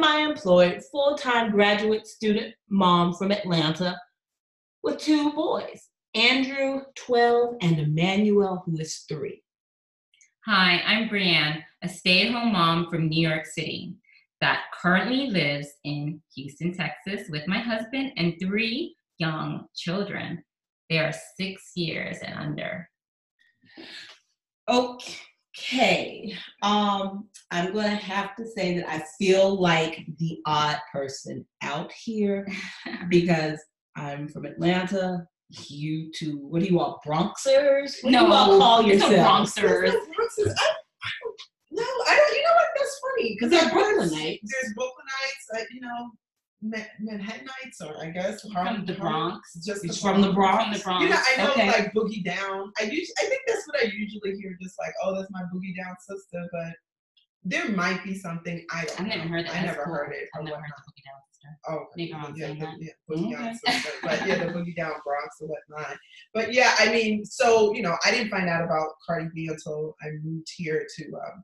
married, 0.00 0.04
semi 0.04 0.30
employed, 0.30 0.82
full 0.90 1.16
time 1.16 1.50
graduate 1.50 2.06
student 2.06 2.54
mom 2.68 3.14
from 3.14 3.32
Atlanta 3.32 3.98
with 4.82 4.98
two 4.98 5.32
boys 5.32 5.88
Andrew, 6.14 6.82
12, 6.94 7.56
and 7.60 7.78
Emmanuel, 7.78 8.62
who 8.64 8.78
is 8.78 9.04
three. 9.08 9.42
Hi, 10.46 10.80
I'm 10.86 11.08
Brianne, 11.08 11.62
a 11.82 11.88
stay 11.88 12.26
at 12.26 12.32
home 12.32 12.52
mom 12.52 12.88
from 12.90 13.08
New 13.08 13.26
York 13.26 13.46
City 13.46 13.96
that 14.40 14.64
currently 14.80 15.28
lives 15.30 15.68
in 15.84 16.20
Houston, 16.34 16.74
Texas 16.74 17.28
with 17.30 17.48
my 17.48 17.58
husband 17.58 18.12
and 18.16 18.34
three 18.40 18.96
young 19.18 19.66
children. 19.74 20.44
They 20.90 20.98
are 20.98 21.14
six 21.36 21.72
years 21.74 22.18
and 22.22 22.38
under. 22.38 22.88
Okay. 24.68 25.16
Okay, 25.56 26.34
um, 26.62 27.28
I'm 27.52 27.72
going 27.72 27.88
to 27.88 27.94
have 27.94 28.34
to 28.36 28.44
say 28.44 28.76
that 28.76 28.88
I 28.90 29.04
feel 29.18 29.60
like 29.60 30.04
the 30.18 30.40
odd 30.46 30.78
person 30.92 31.46
out 31.62 31.92
here 31.92 32.46
because 33.08 33.60
I'm 33.94 34.26
from 34.28 34.46
Atlanta. 34.46 35.24
You 35.50 36.10
two, 36.12 36.38
what 36.38 36.60
do 36.62 36.66
you 36.68 36.80
all, 36.80 37.00
Bronxers? 37.06 38.02
What 38.02 38.10
no, 38.10 38.20
do 38.20 38.26
you 38.26 38.32
all 38.32 38.58
call 38.58 38.82
there's 38.82 38.98
no 39.00 39.08
yourselves? 39.10 39.54
Bronxers. 39.54 39.90
Bronxers. 39.90 40.54
I, 40.58 40.72
I 41.04 41.10
don't, 41.22 41.40
no, 41.70 41.82
I 41.82 42.16
don't. 42.16 42.36
You 42.36 42.42
know 42.42 42.54
what? 42.54 42.66
That's 42.76 43.00
funny 43.00 43.36
because 43.38 43.50
They're 43.50 43.60
I 43.60 43.74
there's, 43.74 44.12
Brooklynites. 44.12 44.40
there's 44.42 44.74
Brooklynites, 44.76 45.60
uh, 45.60 45.64
you 45.72 45.80
know, 45.80 45.88
Ma- 45.88 46.10
Manhattanites, 46.64 47.80
or 47.84 48.02
I 48.02 48.10
guess 48.10 48.42
Harlem- 48.52 48.86
the 48.86 48.94
Bronx. 48.94 49.54
Just 49.64 49.84
It's 49.84 50.00
the 50.00 50.08
from 50.08 50.22
the 50.22 50.32
Bronx. 50.32 50.62
From 50.64 50.72
the 50.72 50.78
Bronx. 50.80 50.84
Bronx. 50.84 51.02
You 51.04 51.10
know, 51.10 51.20
I 51.22 51.36
know 51.46 51.50
Okay. 51.52 51.66
like 51.68 51.92
Boogie 51.92 52.24
Down. 52.24 52.72
I 52.80 52.84
usually, 52.84 53.14
I 53.20 53.26
think 53.26 53.42
that's 53.46 53.66
what 53.66 53.80
I 53.82 53.84
usually 53.86 54.36
hear, 54.36 54.56
just 54.62 54.78
like, 54.78 54.92
oh, 55.02 55.14
that's 55.14 55.30
my 55.30 55.42
Boogie 55.54 55.76
Down 55.76 55.94
sister. 56.00 56.48
But 56.52 56.72
there 57.44 57.68
might 57.70 58.02
be 58.04 58.14
something 58.14 58.64
I 58.72 58.84
don't. 58.84 59.00
I've 59.00 59.06
never 59.06 59.28
heard 59.28 59.46
that. 59.46 59.56
I 59.56 59.62
never 59.66 59.84
cool. 59.84 59.94
heard 59.94 60.12
it. 60.12 60.28
Or 60.34 60.42
never 60.42 60.56
heard 60.56 60.72
the 60.76 60.92
Boogie 60.92 61.04
Down 61.04 61.20
sister. 61.30 61.58
Oh, 61.68 61.74
okay. 61.74 61.86
Maybe 61.96 62.14
I'm 62.14 62.34
yeah, 62.36 62.46
the, 62.48 62.54
yeah, 62.80 62.92
boogie 63.10 63.34
Okay. 63.34 63.44
down 63.44 63.54
sister. 63.66 63.90
but 64.02 64.26
yeah, 64.26 64.38
the 64.44 64.52
boogie 64.54 64.74
down 64.76 64.92
Bronx 65.04 65.40
and 65.40 65.50
whatnot. 65.50 65.96
But 66.32 66.54
yeah, 66.54 66.74
I 66.78 66.90
mean, 66.90 67.24
so 67.26 67.74
you 67.74 67.82
know, 67.82 67.96
I 68.04 68.10
didn't 68.10 68.30
find 68.30 68.48
out 68.48 68.64
about 68.64 68.88
Cardi 69.06 69.28
B 69.34 69.48
until 69.48 69.94
I 70.02 70.06
moved 70.22 70.48
here 70.56 70.86
to 70.96 71.04
um, 71.16 71.42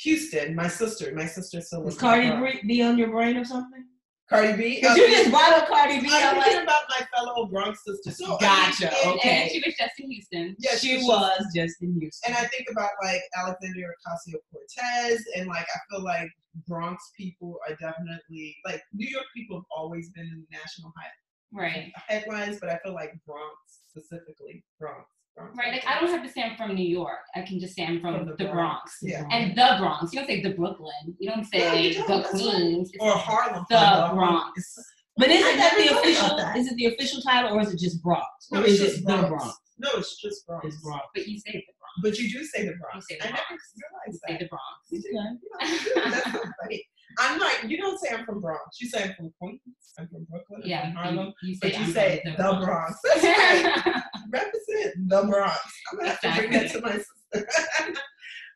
Houston. 0.00 0.54
My 0.54 0.68
sister, 0.68 1.14
my 1.14 1.24
sister 1.24 1.62
still 1.62 1.86
Is. 1.88 1.96
Cardi 1.96 2.28
Bronx. 2.30 2.58
B 2.66 2.82
on 2.82 2.98
your 2.98 3.08
brain 3.10 3.38
or 3.38 3.44
something? 3.46 3.86
Cardi 4.28 4.52
B. 4.56 4.74
Because 4.80 4.98
Uh, 4.98 5.00
you 5.02 5.08
just 5.10 5.30
brought 5.30 5.52
up 5.54 5.68
Cardi 5.68 6.00
B. 6.00 6.08
I'm 6.10 6.36
I'm 6.36 6.42
thinking 6.42 6.54
like, 6.56 6.62
about 6.64 6.82
my 6.90 7.06
fellow 7.16 7.46
Bronx 7.46 7.82
sister. 7.84 8.10
So 8.10 8.36
Gotcha, 8.38 8.88
and- 9.04 9.16
okay. 9.16 9.42
And 9.42 9.50
she 9.50 9.62
was 9.64 9.74
just 9.76 9.92
in 9.98 10.10
Houston. 10.10 10.56
Yeah, 10.58 10.76
she 10.76 10.96
was 11.02 11.46
just 11.54 11.82
in 11.82 11.98
Houston. 12.00 12.32
And 12.32 12.36
I 12.38 12.46
think 12.48 12.66
about 12.70 12.90
like 13.02 13.20
Alexandria 13.36 13.86
Ocasio 13.88 14.36
Cortez, 14.52 15.24
and 15.36 15.46
like 15.48 15.64
I 15.74 15.78
feel 15.90 16.02
like 16.04 16.28
Bronx 16.66 17.02
people 17.16 17.58
are 17.68 17.74
definitely 17.76 18.56
like 18.64 18.82
New 18.92 19.08
York 19.08 19.26
people 19.34 19.56
have 19.58 19.64
always 19.74 20.10
been 20.10 20.26
in 20.26 20.46
national 20.52 20.92
high 20.96 21.10
Right. 21.50 21.92
headlines, 22.08 22.58
but 22.60 22.68
I 22.68 22.78
feel 22.84 22.92
like 22.92 23.12
Bronx 23.26 23.56
specifically, 23.88 24.64
Bronx. 24.78 25.06
Bronx 25.38 25.56
Right. 25.58 25.72
Like 25.72 25.86
I 25.86 26.00
don't 26.00 26.10
have 26.10 26.22
to 26.22 26.28
say 26.28 26.42
I'm 26.42 26.56
from 26.56 26.74
New 26.74 26.86
York. 26.86 27.18
I 27.34 27.42
can 27.42 27.58
just 27.60 27.74
say 27.76 27.84
I'm 27.86 28.00
from, 28.00 28.26
the, 28.38 28.44
Bronx. 28.46 28.98
Yeah. 29.02 29.24
And 29.30 29.52
the 29.52 29.76
Bronx. 29.78 30.12
You 30.12 30.20
don't 30.20 30.26
say 30.28 30.42
the 30.42 30.50
Brooklyn. 30.54 30.92
You 31.18 31.30
don't 31.30 31.46
Yeah, 31.52 31.70
say 31.72 31.88
you 31.88 31.94
don't. 32.06 32.22
the 32.24 32.28
Queens. 32.28 32.90
Or 33.00 33.12
Harlem. 33.12 33.64
The. 33.70 34.10
Bronx. 34.14 34.78
But 35.16 35.28
isn't 35.30 35.56
that 35.56 35.74
the 35.76 35.98
official? 35.98 36.36
that. 36.36 36.56
Is 36.56 36.68
it 36.70 36.76
the 36.76 36.86
official 36.86 37.20
title, 37.22 37.56
or 37.56 37.60
is 37.62 37.72
it 37.72 37.78
just 37.80 38.02
Bronx? 38.02 38.26
No, 38.52 38.60
or 38.60 38.64
it's 38.64 38.74
is 38.74 38.78
just 38.80 38.98
it 38.98 39.04
Bronx. 39.04 39.22
the 39.22 39.28
Bronx? 39.28 39.58
No, 39.78 39.88
it's 39.94 40.20
just 40.22 40.46
Bronx. 40.46 40.66
It's 40.66 40.82
Bronx. 40.82 41.04
But 41.14 41.26
you 41.26 41.38
say 41.40 41.52
the 41.52 41.62
Bronx. 41.78 41.94
But 42.02 42.18
you 42.18 42.30
do 42.30 42.44
say 42.44 42.66
the 42.66 42.74
Bronx. 42.80 43.06
You 43.10 43.16
say 43.16 43.18
the 43.18 43.24
I 43.26 43.30
never 43.30 43.42
Bronx. 43.48 43.72
You 43.74 43.82
realized 43.90 44.20
say 44.28 44.38
the 44.38 44.48
Bronx. 44.48 44.78
You 44.90 45.02
do. 45.02 45.08
You 45.08 45.14
know, 45.14 45.38
you 45.62 45.78
do. 45.78 46.10
That's 46.10 46.32
so 46.32 46.52
funny. 46.62 46.84
I'm 47.18 47.38
like, 47.40 47.64
you 47.66 47.76
don't 47.78 47.98
say 48.00 48.14
I'm 48.14 48.24
from 48.24 48.40
Bronx. 48.40 48.80
You 48.80 48.88
say 48.88 49.04
I'm 49.04 49.14
from 49.14 49.32
Queens. 49.40 49.60
I'm 49.98 50.08
from 50.08 50.24
Brooklyn. 50.30 50.60
I'm 50.64 50.68
Yeah. 50.68 50.82
from 50.86 50.92
Harlem. 50.96 51.32
You, 51.42 51.52
you 51.52 51.58
But 51.60 51.72
you 51.72 51.84
I'm 51.84 51.92
say 51.92 52.22
the 52.24 52.32
Bronx. 52.36 52.98
That's 53.04 53.24
right. 53.24 54.02
Represent 54.30 55.08
the 55.08 55.22
Bronx. 55.28 55.58
I'm 55.90 55.98
gonna 55.98 56.10
have 56.10 56.20
to 56.20 56.34
bring 56.36 56.50
that 56.52 56.70
to 56.72 56.80
my 56.82 56.92
sister. 56.92 57.48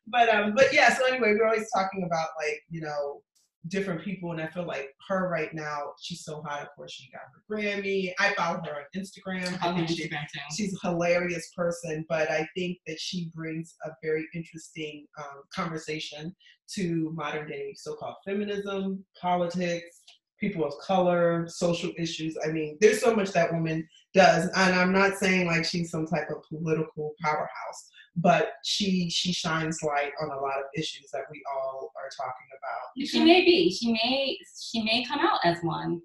but 0.07 0.29
um, 0.29 0.55
but 0.57 0.73
yeah. 0.73 0.93
So 0.97 1.07
anyway, 1.07 1.35
we're 1.39 1.47
always 1.47 1.69
talking 1.75 2.05
about 2.05 2.29
like 2.41 2.61
you 2.71 2.81
know 2.83 3.23
different 3.69 4.03
people, 4.03 4.33
and 4.33 4.41
I 4.41 4.49
feel 4.49 4.67
like 4.67 4.95
her 5.09 5.29
right 5.29 5.53
now, 5.55 5.93
she's 6.01 6.25
so 6.25 6.43
hot. 6.43 6.63
Of 6.63 6.69
course, 6.75 6.93
she 6.93 7.11
got 7.11 7.23
her 7.33 7.43
Grammy. 7.49 8.13
I 8.19 8.35
follow 8.35 8.61
her 8.65 8.77
on 8.77 8.85
Instagram. 8.97 9.59
I 9.63 9.75
think 9.75 9.89
she, 9.89 10.11
she's 10.57 10.75
a 10.75 10.89
hilarious 10.89 11.51
person, 11.57 12.05
but 12.09 12.31
I 12.31 12.47
think 12.57 12.79
that 12.87 12.99
she 12.99 13.31
brings 13.35 13.75
a 13.85 13.91
very 14.03 14.27
interesting 14.35 15.07
um, 15.19 15.43
conversation 15.55 16.35
to 16.75 17.13
modern 17.15 17.49
day 17.49 17.75
so-called 17.77 18.17
feminism, 18.25 19.05
politics, 19.21 20.03
people 20.41 20.65
of 20.65 20.75
color, 20.85 21.47
social 21.49 21.93
issues. 21.97 22.37
I 22.45 22.51
mean, 22.51 22.77
there's 22.81 23.01
so 23.01 23.15
much 23.15 23.31
that 23.33 23.53
woman 23.53 23.89
does, 24.13 24.49
and 24.57 24.75
I'm 24.75 24.93
not 24.93 25.15
saying 25.15 25.47
like 25.47 25.65
she's 25.65 25.91
some 25.91 26.07
type 26.07 26.29
of 26.31 26.43
political 26.49 27.15
powerhouse, 27.23 27.91
but 28.17 28.51
she 28.65 29.09
she 29.11 29.33
shines 29.33 29.83
light 29.83 30.13
on 30.21 30.29
a 30.31 30.41
lot 30.41 30.59
of 30.59 30.65
issues 30.77 31.11
that 31.13 31.23
we 31.31 31.43
all 31.55 31.93
are 31.97 32.11
talking 32.17 32.47
about. 32.59 33.09
She 33.09 33.25
may 33.25 33.45
be. 33.45 33.71
She 33.71 33.93
may. 33.93 34.39
She 34.61 34.83
may 34.83 35.05
come 35.05 35.21
out 35.21 35.41
as 35.45 35.59
one. 35.63 36.01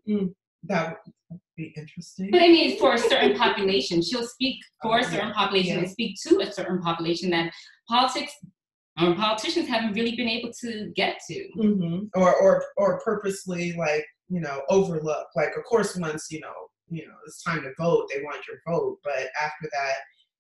That 0.63 0.97
would 1.29 1.40
be 1.56 1.73
interesting. 1.78 2.29
But 2.31 2.41
I 2.41 2.47
mean, 2.47 2.78
for 2.79 2.94
a 2.94 2.97
certain 2.97 3.38
population, 3.38 4.01
she'll 4.01 4.25
speak 4.25 4.57
for 4.81 4.97
Oh, 4.97 5.01
a 5.01 5.03
certain 5.03 5.28
yeah. 5.29 5.34
population 5.34 5.73
Yeah. 5.75 5.79
and 5.84 5.90
speak 5.91 6.17
to 6.28 6.40
a 6.41 6.51
certain 6.51 6.81
population 6.81 7.29
that 7.31 7.51
politics 7.88 8.34
or 9.01 9.13
politicians 9.13 9.67
haven't 9.67 9.94
really 9.94 10.16
been 10.16 10.28
able 10.29 10.51
to 10.62 10.91
get 10.96 11.19
to. 11.29 11.47
hmm 11.56 12.00
or 12.16 12.34
or 12.35 12.63
or 12.78 13.00
purposely 13.01 13.73
like 13.78 14.06
you 14.29 14.40
know 14.41 14.62
overlook 14.69 15.28
like 15.35 15.56
of 15.56 15.63
course 15.66 15.96
once 15.97 16.28
you 16.31 16.40
know 16.40 16.53
you 16.90 17.06
know 17.06 17.13
it's 17.28 17.44
time 17.44 17.62
to 17.62 17.72
vote 17.79 18.07
they 18.13 18.22
want 18.23 18.41
your 18.47 18.57
vote 18.67 18.97
but 19.03 19.28
after 19.41 19.69
that 19.72 19.96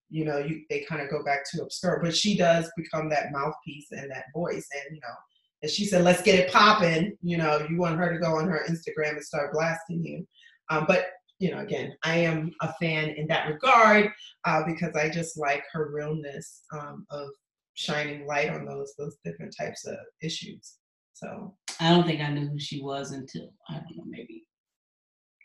you 0.09 0.25
know 0.25 0.37
you 0.37 0.63
they 0.69 0.85
kind 0.87 1.01
of 1.01 1.09
go 1.09 1.23
back 1.23 1.39
to 1.49 1.61
obscure 1.61 1.99
but 2.01 2.15
she 2.15 2.37
does 2.37 2.69
become 2.77 3.09
that 3.09 3.31
mouthpiece 3.31 3.87
and 3.91 4.09
that 4.09 4.25
voice 4.33 4.67
and 4.73 4.95
you 4.95 5.01
know 5.01 5.15
and 5.61 5.71
she 5.71 5.85
said 5.85 6.03
let's 6.03 6.21
get 6.21 6.39
it 6.39 6.51
popping 6.51 7.15
you 7.21 7.37
know 7.37 7.65
you 7.69 7.77
want 7.77 7.97
her 7.97 8.11
to 8.13 8.19
go 8.19 8.37
on 8.37 8.47
her 8.47 8.65
instagram 8.69 9.11
and 9.11 9.23
start 9.23 9.53
blasting 9.53 10.03
you. 10.03 10.25
Um, 10.69 10.85
but 10.87 11.07
you 11.39 11.51
know 11.51 11.59
again 11.59 11.93
i 12.03 12.15
am 12.17 12.51
a 12.61 12.73
fan 12.81 13.09
in 13.09 13.27
that 13.27 13.47
regard 13.47 14.11
uh, 14.45 14.63
because 14.65 14.95
i 14.95 15.09
just 15.09 15.37
like 15.37 15.63
her 15.71 15.91
realness 15.93 16.63
um, 16.73 17.05
of 17.11 17.29
shining 17.77 18.25
light 18.25 18.49
on 18.49 18.65
those 18.65 18.93
those 18.97 19.17
different 19.23 19.55
types 19.57 19.85
of 19.85 19.97
issues. 20.21 20.77
So 21.13 21.55
I 21.79 21.91
don't 21.91 22.05
think 22.05 22.21
I 22.21 22.31
knew 22.31 22.47
who 22.47 22.59
she 22.59 22.81
was 22.81 23.11
until 23.11 23.53
I 23.69 23.75
don't 23.75 23.97
know, 23.97 24.03
maybe 24.05 24.43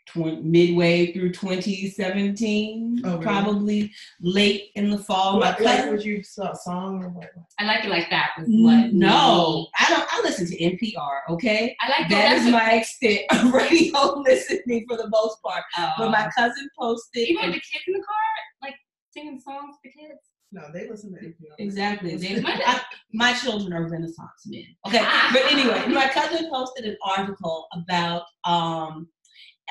tw- 0.05 0.43
midway 0.43 1.11
through 1.13 1.31
2017, 1.33 3.01
Oh, 3.05 3.11
really? 3.13 3.23
probably 3.23 3.91
late 4.21 4.71
in 4.75 4.89
the 4.89 4.97
fall. 4.97 5.33
My 5.39 5.51
What, 5.51 5.61
like, 5.61 5.77
cousin- 5.77 5.91
would 5.91 6.05
you 6.05 6.23
saw 6.23 6.51
a 6.51 6.55
song 6.55 7.03
or 7.03 7.09
what? 7.09 7.29
I 7.59 7.65
like 7.65 7.85
it 7.85 7.89
like 7.89 8.09
that. 8.09 8.31
Was 8.37 8.47
what 8.49 8.93
no, 8.93 9.67
I 9.79 9.89
don't. 9.89 10.07
I 10.13 10.21
listen 10.23 10.47
to 10.47 10.57
NPR. 10.57 11.21
Okay, 11.29 11.75
I 11.81 11.89
like 11.89 12.09
that 12.09 12.33
is 12.37 12.43
that's 12.43 12.51
my 12.51 12.73
extent 12.73 13.21
of 13.31 13.53
radio 13.53 14.19
listening 14.19 14.85
for 14.87 14.97
the 14.97 15.09
most 15.09 15.41
part. 15.43 15.63
what, 15.75 15.93
But 15.97 16.11
my 16.11 16.29
cousin 16.35 16.67
posted. 16.79 17.27
even 17.29 17.45
with 17.45 17.53
the 17.55 17.61
kids 17.61 17.83
in 17.87 17.93
the 17.93 17.99
car, 17.99 18.15
like 18.61 18.75
singing 19.11 19.39
songs 19.39 19.75
for 19.81 19.89
the 19.89 19.91
kids. 19.91 20.19
No, 20.51 20.61
they 20.71 20.87
listen 20.87 21.11
to 21.13 21.19
NPR. 21.19 21.55
Exactly. 21.57 22.15
They, 22.15 22.39
My- 22.39 22.81
my 23.11 23.33
children 23.33 23.73
are 23.73 23.89
Renaissance 23.89 24.43
men. 24.45 24.65
Okay. 24.87 25.03
But 25.33 25.51
anyway, 25.51 25.87
my 25.87 26.07
cousin 26.09 26.47
posted 26.51 26.85
an 26.85 26.97
article 27.03 27.67
about 27.73 28.23
um 28.45 29.07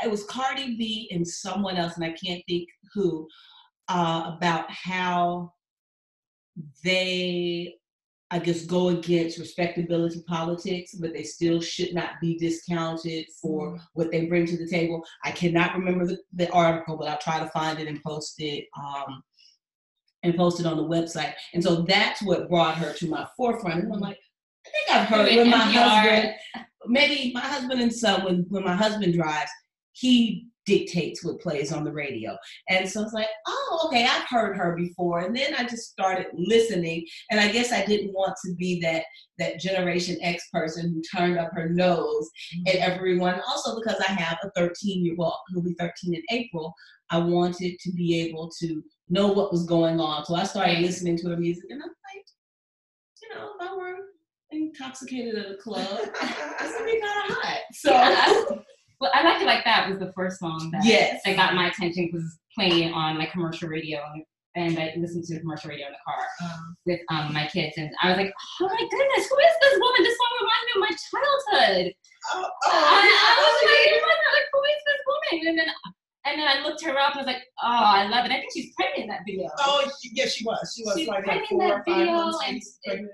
it 0.03 0.11
was 0.11 0.25
Cardi 0.25 0.77
B 0.77 1.11
and 1.13 1.27
someone 1.27 1.77
else, 1.77 1.97
and 1.97 2.05
I 2.05 2.13
can't 2.13 2.43
think 2.49 2.69
who, 2.95 3.29
uh, 3.89 4.33
about 4.37 4.71
how 4.71 5.53
they 6.85 7.77
I 8.33 8.39
guess 8.39 8.65
go 8.65 8.89
against 8.89 9.39
respectability 9.39 10.23
politics, 10.27 10.95
but 10.95 11.13
they 11.13 11.23
still 11.23 11.61
should 11.61 11.93
not 11.93 12.13
be 12.19 12.39
discounted 12.39 13.27
for 13.41 13.79
what 13.93 14.11
they 14.11 14.25
bring 14.25 14.47
to 14.47 14.57
the 14.57 14.67
table. 14.67 15.05
I 15.23 15.33
cannot 15.33 15.77
remember 15.77 16.07
the, 16.07 16.19
the 16.33 16.51
article, 16.51 16.97
but 16.97 17.09
I'll 17.09 17.19
try 17.19 17.41
to 17.41 17.51
find 17.51 17.79
it 17.79 17.89
and 17.89 18.03
post 18.03 18.37
it 18.39 18.69
um, 18.83 19.23
and 20.23 20.35
post 20.35 20.61
it 20.61 20.67
on 20.67 20.79
the 20.79 20.83
website. 20.83 21.35
And 21.53 21.63
so 21.63 21.83
that's 21.83 22.23
what 22.23 22.49
brought 22.49 22.79
her 22.79 22.95
to 22.95 23.07
my 23.07 23.27
forefront. 23.37 23.85
And 23.85 23.93
I'm 23.93 24.01
like, 24.01 24.19
I 24.67 24.71
think 24.71 24.99
I've 24.99 25.09
heard 25.09 25.27
With 25.27 25.37
when 25.37 25.51
my 25.51 25.59
husband, 25.59 26.35
maybe 26.87 27.33
my 27.35 27.41
husband 27.41 27.83
and 27.83 27.93
son, 27.93 28.25
when, 28.25 28.47
when 28.49 28.65
my 28.65 28.75
husband 28.75 29.13
drives, 29.13 29.51
he 29.93 30.49
dictates 30.65 31.25
what 31.25 31.41
plays 31.41 31.73
on 31.73 31.85
the 31.85 31.93
radio. 31.93 32.37
And 32.69 32.89
so 32.89 33.03
it's 33.03 33.13
like, 33.13 33.27
oh, 33.47 33.85
okay, 33.87 34.07
I've 34.07 34.29
heard 34.29 34.57
her 34.57 34.77
before. 34.77 35.21
And 35.21 35.35
then 35.35 35.55
I 35.55 35.65
just 35.65 35.91
started 35.91 36.27
listening. 36.35 37.05
And 37.31 37.41
I 37.41 37.51
guess 37.51 37.73
I 37.73 37.85
didn't 37.85 38.13
want 38.13 38.35
to 38.45 38.55
be 38.55 38.81
that 38.81 39.05
that 39.39 39.59
Generation 39.59 40.19
X 40.23 40.49
person 40.53 40.93
who 40.93 41.19
turned 41.19 41.39
up 41.39 41.51
her 41.53 41.69
nose 41.69 42.31
mm-hmm. 42.55 42.69
at 42.69 42.77
everyone. 42.77 43.41
Also 43.49 43.79
because 43.79 44.01
I 44.09 44.13
have 44.13 44.39
a 44.45 44.51
13 44.57 45.05
year 45.05 45.17
old 45.19 45.35
who'll 45.49 45.63
be 45.63 45.75
13 45.79 46.15
in 46.15 46.23
April. 46.31 46.73
I 47.11 47.19
wanted 47.19 47.79
to 47.81 47.93
be 47.93 48.21
able 48.21 48.51
to 48.61 48.83
know 49.09 49.29
what 49.29 49.53
was 49.53 49.65
going 49.65 50.01
on. 50.01 50.25
So 50.25 50.35
I 50.35 50.45
started 50.45 50.79
listening 50.79 51.19
to 51.19 51.31
her 51.31 51.37
music 51.37 51.65
and 51.71 51.83
I'm 51.83 51.89
like, 51.89 52.27
you 53.23 53.29
know, 53.35 53.51
if 53.59 53.69
I 53.69 53.77
were 53.77 53.97
intoxicated 54.51 55.35
at 55.37 55.53
a 55.53 55.57
club. 55.57 55.99
This 56.61 56.75
would 56.79 56.87
be 56.87 57.01
kind 57.01 57.31
of 57.31 57.37
hot. 57.37 57.61
So 57.73 58.63
well, 59.03 59.11
I 59.13 59.23
like 59.25 59.43
it 59.43 59.47
like 59.47 59.65
that 59.65 59.89
was 59.91 59.99
the 59.99 60.13
first 60.15 60.39
song 60.39 60.71
that 60.73 60.85
yes, 60.85 61.21
that 61.25 61.35
got 61.37 61.55
my 61.55 61.67
attention 61.69 62.07
because 62.07 62.39
playing 62.57 62.93
on 62.95 63.19
like 63.19 63.33
commercial 63.33 63.69
radio 63.69 63.99
and 64.55 64.79
I 64.79 64.95
listened 64.97 65.25
to 65.25 65.41
commercial 65.41 65.71
radio 65.71 65.87
in 65.89 65.93
the 65.93 65.99
car 66.07 66.23
Um, 66.45 66.77
with 66.87 67.01
um 67.11 67.35
my 67.35 67.47
kids 67.49 67.75
and 67.79 67.91
I 68.03 68.09
was 68.11 68.17
like, 68.19 68.33
oh 68.61 68.69
my 68.69 68.85
goodness, 68.95 69.27
who 69.29 69.37
is 69.43 69.55
this 69.63 69.75
woman? 69.83 70.03
This 70.07 70.17
song 70.17 70.33
reminds 70.39 70.65
me 70.67 70.73
of 70.77 70.83
my 70.87 70.95
childhood. 71.11 71.87
oh, 72.35 72.51
I, 72.71 73.03
I 73.03 73.35
was 73.43 73.57
oh, 73.59 73.67
like, 73.67 73.91
it 73.91 74.03
wasn't 74.07 74.35
like, 74.39 74.49
who 74.55 74.61
is 74.71 74.83
this 74.87 75.01
woman? 75.11 75.49
And 75.51 75.59
then 75.59 75.69
and 76.25 76.39
then 76.39 76.47
I 76.47 76.63
looked 76.63 76.85
her 76.85 76.97
up 76.97 77.17
and 77.17 77.21
I 77.21 77.23
was 77.25 77.27
like, 77.27 77.43
oh, 77.61 77.85
I 77.99 78.07
love 78.07 78.25
it. 78.27 78.31
I 78.31 78.39
think 78.39 78.53
she's 78.55 78.73
pregnant 78.77 79.03
in 79.03 79.09
that 79.09 79.23
video. 79.27 79.49
oh, 79.59 79.83
yes, 79.85 79.99
yeah, 80.15 80.27
she 80.27 80.45
was. 80.45 80.73
She 80.77 80.85
was 80.85 80.95
She's 80.97 81.09
like, 81.09 81.25
pregnant 81.25 81.51
in 81.51 81.59
that 81.59 81.83
video, 81.85 82.31
and 82.47 82.55
she's 82.63 82.79
it- 82.85 82.89
pregnant. 82.89 83.13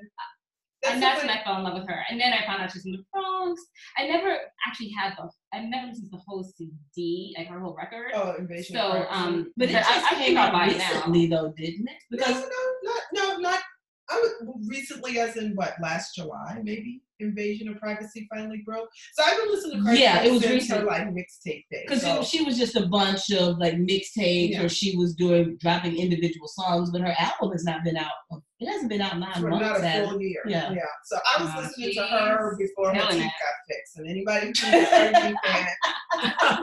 And 0.93 1.03
That's 1.03 1.21
that's 1.21 1.27
when 1.27 1.37
I 1.37 1.43
fell 1.45 1.57
in 1.59 1.65
love 1.65 1.75
with 1.75 1.89
her. 1.89 2.05
And 2.11 2.21
then 2.21 2.33
I 2.33 2.45
found 2.47 2.63
out 2.63 2.73
she's 2.73 2.83
from 2.83 2.93
the 2.93 3.05
Bronx. 3.13 3.61
I 3.97 4.07
never 4.07 4.37
actually 4.67 4.91
had 4.91 5.15
the 5.17 5.31
I 5.53 5.61
never 5.61 5.87
listened 5.89 6.11
to 6.11 6.17
the 6.17 6.23
whole 6.27 6.45
CD, 6.45 7.35
like 7.39 7.49
her 7.49 7.61
whole 7.61 7.75
record. 7.77 8.11
Oh, 8.15 8.35
invasion. 8.39 8.77
so 8.77 8.91
privacy. 8.91 9.09
um 9.11 9.53
but 9.57 9.69
it 9.71 9.77
I, 9.77 9.81
just 9.81 10.07
I 10.07 10.11
came 10.11 10.19
think 10.19 10.39
I'll 10.39 10.47
out 10.49 10.53
buy 10.53 10.67
it 10.69 10.79
now. 10.79 10.93
recently, 10.95 11.27
though, 11.27 11.53
didn't 11.57 11.89
it? 11.89 11.97
no, 12.11 12.17
Because 12.19 12.43
no, 12.43 12.91
not 12.91 13.03
no, 13.15 13.37
not. 13.39 13.61
I 14.11 14.21
would 14.41 14.55
recently, 14.67 15.19
as 15.19 15.37
in 15.37 15.53
what 15.55 15.75
last 15.83 16.15
July, 16.15 16.61
maybe 16.63 17.03
Invasion 17.21 17.69
of 17.69 17.79
Privacy 17.79 18.27
finally 18.33 18.63
broke. 18.65 18.89
So 19.15 19.25
I've 19.25 19.37
been 19.37 19.51
listening 19.51 19.79
to 19.79 19.83
Cardi 19.85 20.01
Yeah, 20.01 20.23
it 20.23 20.33
was 20.33 20.49
recent. 20.49 20.81
her 20.81 20.87
like 20.87 21.03
mixtape 21.09 21.65
days. 21.71 21.83
because 21.83 22.03
So, 22.03 22.23
she 22.23 22.43
was 22.45 22.57
just 22.57 22.77
a 22.77 22.87
bunch 22.87 23.31
of 23.33 23.59
like 23.59 23.75
mixtapes, 23.75 24.51
Yeah. 24.51 24.63
or 24.63 24.69
she 24.69 24.97
was 24.97 25.15
doing 25.15 25.57
dropping 25.61 25.99
individual 25.99 26.47
songs, 26.49 26.91
but 26.91 27.01
her 27.01 27.15
album 27.19 27.53
has 27.53 27.65
not 27.65 27.83
been 27.85 27.97
out. 27.97 28.13
It 28.61 28.67
hasn't 28.71 28.89
been 28.89 29.01
out 29.01 29.19
nine 29.19 29.33
for 29.41 29.51
months. 29.51 29.83
not 29.83 29.85
a 30.05 30.09
full 30.09 30.21
year. 30.23 30.43
Yeah. 30.47 30.73
yeah. 30.73 30.81
So 31.05 31.19
I 31.37 31.43
was 31.43 31.51
Wow, 31.53 31.61
listening 31.63 31.95
to 31.95 32.03
her 32.07 32.57
before 32.59 32.95
her 32.95 33.11
teeth 33.11 33.21
got 33.23 33.55
fixed. 33.69 33.97
And 33.99 34.09
anybody 34.09 34.47
who's 34.47 34.63
a 34.63 34.87
fan, 35.45 35.67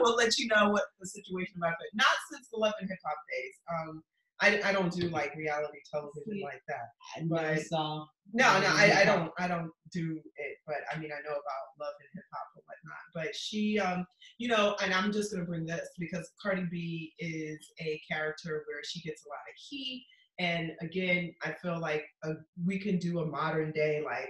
will 0.00 0.16
let 0.16 0.36
you 0.38 0.46
know 0.48 0.70
what 0.70 0.82
the 1.00 1.06
situation 1.06 1.54
about 1.58 1.72
it. 1.72 1.90
Not 1.94 2.06
since 2.32 2.48
the 2.52 2.58
Love 2.58 2.74
and 2.80 2.88
Hip 2.88 2.98
Hop 3.04 3.16
days. 3.30 3.54
Um, 3.88 4.02
I, 4.40 4.60
I 4.64 4.72
don't 4.72 4.92
do 4.92 5.08
like 5.08 5.34
reality 5.34 5.78
television 5.90 6.40
like 6.42 6.62
that. 6.68 6.86
I 7.16 7.24
But- 7.28 7.62
saw. 7.62 8.04
No, 8.32 8.60
no, 8.60 8.66
I, 8.66 9.02
I 9.02 9.04
don't 9.04 9.30
I 9.38 9.46
don't 9.46 9.70
do 9.92 10.18
it, 10.36 10.56
but 10.66 10.78
I 10.92 10.98
mean 10.98 11.10
I 11.12 11.20
know 11.22 11.30
about 11.36 11.64
love 11.80 11.94
and 12.00 12.08
hip 12.12 12.24
hop 12.34 12.48
and 12.56 12.64
whatnot. 12.66 12.98
But 13.14 13.36
she 13.36 13.78
um, 13.78 14.04
you 14.38 14.48
know, 14.48 14.74
and 14.82 14.92
I'm 14.92 15.12
just 15.12 15.32
gonna 15.32 15.44
bring 15.46 15.64
this 15.64 15.88
because 15.98 16.28
Cardi 16.42 16.66
B 16.68 17.12
is 17.20 17.70
a 17.80 18.00
character 18.10 18.64
where 18.66 18.80
she 18.84 19.00
gets 19.00 19.24
a 19.24 19.28
lot 19.28 19.36
of 19.48 19.54
heat. 19.68 20.04
And 20.40 20.72
again, 20.82 21.32
I 21.44 21.52
feel 21.62 21.80
like 21.80 22.04
uh 22.24 22.34
we 22.66 22.80
can 22.80 22.98
do 22.98 23.20
a 23.20 23.26
modern 23.26 23.70
day 23.70 24.02
like 24.04 24.28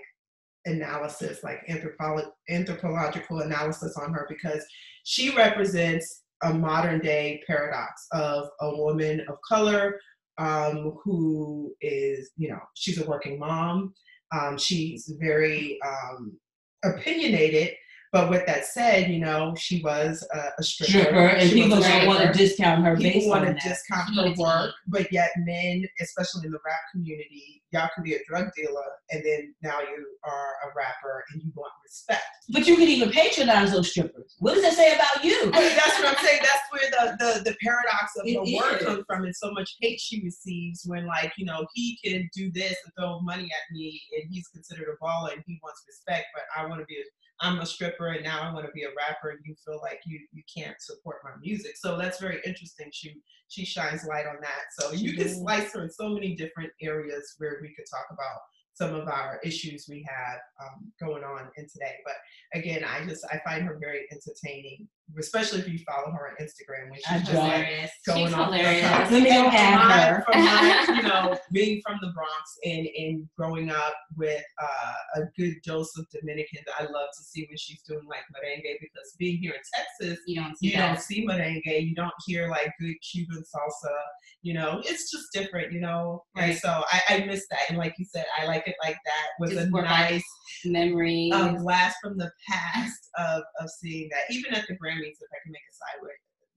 analysis, 0.66 1.42
like 1.42 1.66
anthropolo- 1.68 2.30
anthropological 2.50 3.40
analysis 3.40 3.96
on 3.96 4.12
her 4.12 4.26
because 4.28 4.64
she 5.04 5.34
represents 5.34 6.22
a 6.42 6.52
modern 6.52 7.00
day 7.00 7.42
paradox 7.46 8.06
of 8.12 8.48
a 8.60 8.76
woman 8.76 9.24
of 9.28 9.36
color 9.48 9.98
um, 10.38 10.94
who 11.02 11.74
is, 11.80 12.30
you 12.36 12.48
know, 12.48 12.60
she's 12.74 13.00
a 13.00 13.06
working 13.06 13.38
mom. 13.38 13.94
Um, 14.32 14.58
she's 14.58 15.12
very 15.20 15.78
um, 15.86 16.36
opinionated. 16.84 17.74
But 18.12 18.30
with 18.30 18.46
that 18.46 18.64
said, 18.64 19.10
you 19.10 19.18
know, 19.18 19.54
she 19.58 19.82
was 19.82 20.26
a, 20.32 20.50
a 20.58 20.62
stripper. 20.62 20.90
Stripper, 20.90 21.18
and 21.18 21.48
She 21.50 21.62
people 21.62 21.80
don't 21.80 22.06
want 22.06 22.20
to 22.20 22.38
discount 22.38 22.84
her 22.84 22.96
People 22.96 23.28
want 23.28 23.44
to 23.44 23.68
discount 23.68 24.14
her 24.14 24.32
work, 24.38 24.74
but 24.86 25.12
yet 25.12 25.30
men, 25.38 25.84
especially 26.00 26.46
in 26.46 26.52
the 26.52 26.58
rap 26.64 26.80
community, 26.92 27.62
y'all 27.76 27.90
can 27.94 28.02
be 28.02 28.14
a 28.14 28.18
drug 28.26 28.48
dealer, 28.56 28.90
and 29.10 29.24
then 29.24 29.54
now 29.62 29.80
you 29.80 30.06
are 30.24 30.50
a 30.64 30.68
rapper 30.74 31.24
and 31.30 31.42
you 31.42 31.52
want 31.54 31.72
respect. 31.84 32.24
But 32.50 32.66
you 32.66 32.76
can 32.76 32.88
even 32.88 33.10
patronize 33.10 33.72
those 33.72 33.90
strippers. 33.90 34.34
What 34.38 34.54
does 34.54 34.62
that 34.62 34.72
say 34.72 34.94
about 34.94 35.24
you? 35.24 35.38
But 35.44 35.60
that's 35.60 35.98
what 35.98 36.08
I'm 36.08 36.24
saying. 36.24 36.40
That's 36.42 36.66
where 36.70 36.90
the 36.90 37.16
the, 37.18 37.50
the 37.50 37.56
paradox 37.62 38.16
of 38.16 38.26
It 38.26 38.34
her 38.34 38.56
work 38.56 38.80
is. 38.80 38.86
comes 38.86 39.04
from, 39.06 39.24
and 39.24 39.36
so 39.36 39.50
much 39.52 39.76
hate 39.80 40.00
she 40.00 40.22
receives 40.24 40.82
when, 40.86 41.06
like, 41.06 41.32
you 41.36 41.44
know, 41.44 41.66
he 41.74 41.98
can 42.02 42.28
do 42.34 42.50
this 42.52 42.76
and 42.84 42.92
throw 42.98 43.20
money 43.20 43.44
at 43.44 43.74
me, 43.74 44.00
and 44.16 44.24
he's 44.30 44.48
considered 44.48 44.88
a 44.88 45.04
baller, 45.04 45.32
and 45.32 45.42
he 45.46 45.60
wants 45.62 45.84
respect, 45.86 46.26
but 46.34 46.44
I 46.56 46.66
want 46.66 46.80
to 46.80 46.86
be 46.86 46.96
a 46.96 47.04
I'm 47.40 47.58
a 47.58 47.66
stripper 47.66 48.08
and 48.08 48.24
now 48.24 48.40
I 48.40 48.52
want 48.52 48.64
to 48.66 48.72
be 48.72 48.84
a 48.84 48.88
rapper 48.96 49.30
and 49.30 49.40
you 49.44 49.54
feel 49.64 49.78
like 49.82 50.00
you 50.06 50.18
you 50.32 50.42
can't 50.54 50.76
support 50.80 51.18
my 51.22 51.32
music. 51.40 51.72
So 51.76 51.98
that's 51.98 52.20
very 52.20 52.40
interesting. 52.46 52.88
She 52.92 53.14
she 53.48 53.64
shines 53.64 54.06
light 54.06 54.26
on 54.26 54.36
that. 54.40 54.62
So 54.78 54.92
you 54.92 55.14
can 55.14 55.28
slice 55.28 55.72
her 55.74 55.84
in 55.84 55.90
so 55.90 56.08
many 56.08 56.34
different 56.34 56.70
areas 56.80 57.34
where 57.38 57.58
we 57.60 57.65
could 57.74 57.86
talk 57.90 58.06
about 58.10 58.40
some 58.74 58.94
of 58.94 59.08
our 59.08 59.40
issues 59.42 59.86
we 59.88 60.06
have 60.06 60.38
um, 60.60 60.92
going 61.00 61.24
on 61.24 61.48
in 61.56 61.66
today. 61.66 61.96
But 62.04 62.16
again, 62.58 62.84
I 62.84 63.04
just 63.06 63.24
I 63.32 63.40
find 63.44 63.64
her 63.64 63.78
very 63.80 64.06
entertaining, 64.12 64.86
especially 65.18 65.60
if 65.60 65.68
you 65.68 65.78
follow 65.86 66.10
her 66.12 66.28
on 66.30 66.36
Instagram 66.44 66.90
when 66.90 67.00
I 67.08 67.18
she's 67.18 67.28
just 67.28 67.32
don't. 67.32 67.42
like 67.48 67.52
hilarious. 67.64 67.90
going 68.06 68.26
She's 68.26 68.34
off 68.34 68.52
hilarious. 68.52 68.88
cuff. 68.88 69.10
Let 69.10 69.22
me 69.22 69.28
go 69.30 69.48
have 69.48 69.90
her. 69.92 70.24
From 70.32 70.44
my, 70.44 70.84
you 70.96 71.02
know, 71.02 71.38
being 71.52 71.80
from 71.86 71.98
the 72.02 72.08
Bronx 72.12 72.58
and, 72.64 72.86
and 72.98 73.28
growing 73.36 73.70
up 73.70 73.94
with 74.16 74.42
uh, 74.62 75.20
a 75.20 75.24
good 75.38 75.54
dose 75.64 75.96
of 75.98 76.06
Dominicans, 76.10 76.64
I 76.78 76.82
love 76.84 77.08
to 77.16 77.22
see 77.24 77.46
when 77.48 77.56
she's 77.56 77.82
doing 77.82 78.06
like 78.08 78.20
merengue 78.34 78.62
because 78.80 79.14
being 79.18 79.38
here 79.38 79.52
in 79.52 79.60
Texas, 79.74 80.18
You 80.26 80.40
don't 80.40 80.58
see 80.58 80.66
you 80.68 80.76
don't 80.76 81.00
see 81.00 81.26
merengue, 81.26 81.86
you 81.88 81.94
don't 81.94 82.12
hear 82.26 82.48
like 82.48 82.72
good 82.80 82.94
Cuban 83.12 83.42
salsa, 83.42 83.94
you 84.42 84.54
know, 84.54 84.80
it's 84.84 85.10
just 85.10 85.26
different, 85.32 85.72
you 85.72 85.80
know. 85.80 86.24
And 86.36 86.50
Right. 86.50 86.58
so 86.58 86.82
I, 86.92 87.00
I 87.10 87.24
miss 87.26 87.46
that. 87.50 87.60
And 87.68 87.78
like 87.78 87.94
you 87.98 88.04
said, 88.04 88.24
I 88.40 88.46
like 88.46 88.66
it 88.68 88.76
like 88.82 88.96
that 89.04 89.26
with 89.38 89.52
Just 89.52 89.66
a 89.68 89.70
nice 89.70 90.24
memory, 90.64 91.30
a 91.32 91.54
blast 91.54 91.96
from 92.02 92.16
the 92.18 92.30
past 92.48 93.10
of, 93.18 93.42
of 93.60 93.68
seeing 93.80 94.08
that. 94.10 94.34
Even 94.34 94.54
at 94.54 94.66
the 94.68 94.76
Grammys, 94.96 95.18
if 95.20 95.30
I 95.32 95.38
can 95.42 95.52
make 95.52 95.62
a 95.70 95.74
side 95.74 96.00
with, 96.02 96.12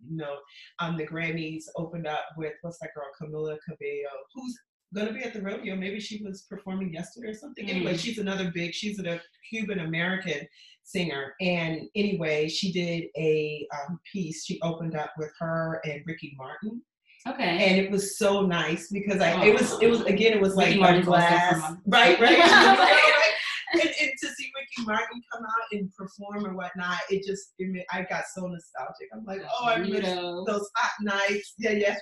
you 0.09 0.17
know, 0.17 0.37
um, 0.79 0.97
the 0.97 1.05
Grammys 1.07 1.63
opened 1.75 2.07
up 2.07 2.25
with 2.37 2.53
what's 2.61 2.79
that 2.79 2.91
girl, 2.95 3.05
Camila 3.21 3.57
Cabello, 3.67 4.09
who's 4.33 4.57
gonna 4.95 5.13
be 5.13 5.21
at 5.23 5.33
the 5.33 5.41
rodeo. 5.41 5.75
Maybe 5.75 5.99
she 5.99 6.23
was 6.23 6.43
performing 6.43 6.93
yesterday 6.93 7.29
or 7.29 7.33
something. 7.33 7.69
Anyway, 7.69 7.93
Mm. 7.93 7.99
she's 7.99 8.17
another 8.17 8.51
big. 8.51 8.73
She's 8.73 8.99
a 8.99 9.21
Cuban 9.49 9.79
American 9.79 10.47
singer, 10.83 11.35
and 11.41 11.87
anyway, 11.95 12.47
she 12.49 12.71
did 12.71 13.03
a 13.17 13.67
um, 13.87 13.99
piece. 14.11 14.45
She 14.45 14.59
opened 14.61 14.95
up 14.95 15.13
with 15.17 15.31
her 15.39 15.81
and 15.85 16.01
Ricky 16.07 16.33
Martin 16.37 16.81
okay. 17.27 17.69
and 17.69 17.77
it 17.79 17.91
was 17.91 18.17
so 18.17 18.45
nice 18.45 18.89
because 18.91 19.21
I 19.21 19.43
it 19.45 19.53
was 19.53 19.79
it 19.81 19.87
was 19.87 20.01
again 20.01 20.33
it 20.33 20.41
was 20.41 20.55
like 20.55 20.67
Ricky 20.67 20.79
Martin's 20.79 21.05
glass 21.05 21.75
Right. 21.85 22.19
right. 22.19 22.39
And, 23.73 23.81
and 23.81 24.11
to 24.21 24.27
see 24.29 24.51
Ricky 24.55 24.85
Martin 24.87 25.21
come 25.31 25.43
out 25.43 25.67
and 25.71 25.93
perform 25.95 26.45
and 26.45 26.55
whatnot 26.55 26.97
it 27.09 27.23
just 27.25 27.53
it 27.59 27.69
made, 27.71 27.85
I 27.91 28.01
got 28.03 28.23
so 28.33 28.47
nostalgic 28.47 29.07
I'm 29.13 29.25
like 29.25 29.41
oh 29.43 29.65
I 29.67 29.77
miss 29.79 30.05
Weirdo. 30.05 30.45
those 30.47 30.67
hot 30.75 30.91
nights 31.01 31.53
yeah 31.59 31.71
yeah 31.71 31.97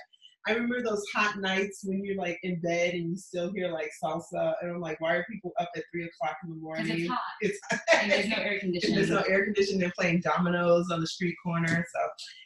I 0.46 0.52
remember 0.52 0.82
those 0.82 1.04
hot 1.14 1.38
nights 1.38 1.80
when 1.84 2.02
you're 2.02 2.16
like 2.16 2.38
in 2.42 2.58
bed 2.60 2.94
and 2.94 3.10
you 3.10 3.16
still 3.18 3.52
hear 3.52 3.68
like 3.70 3.90
salsa 4.02 4.54
and 4.62 4.70
I'm 4.70 4.80
like 4.80 4.98
why 5.00 5.14
are 5.16 5.26
people 5.30 5.52
up 5.60 5.68
at 5.76 5.82
three 5.92 6.04
o'clock 6.04 6.36
in 6.44 6.50
the 6.50 6.56
morning 6.56 7.00
it's 7.00 7.08
hot. 7.08 7.18
it's 7.40 7.58
And 7.94 8.10
there's 8.10 8.28
no 8.28 8.36
air 8.36 8.52
and 8.52 8.60
conditioning. 8.60 8.96
there's 8.96 9.10
no 9.10 9.22
air 9.28 9.44
conditioning 9.44 9.80
they're 9.80 9.92
playing 9.98 10.22
dominoes 10.22 10.90
on 10.90 11.00
the 11.00 11.06
street 11.06 11.34
corner 11.44 11.84
so 11.92 12.00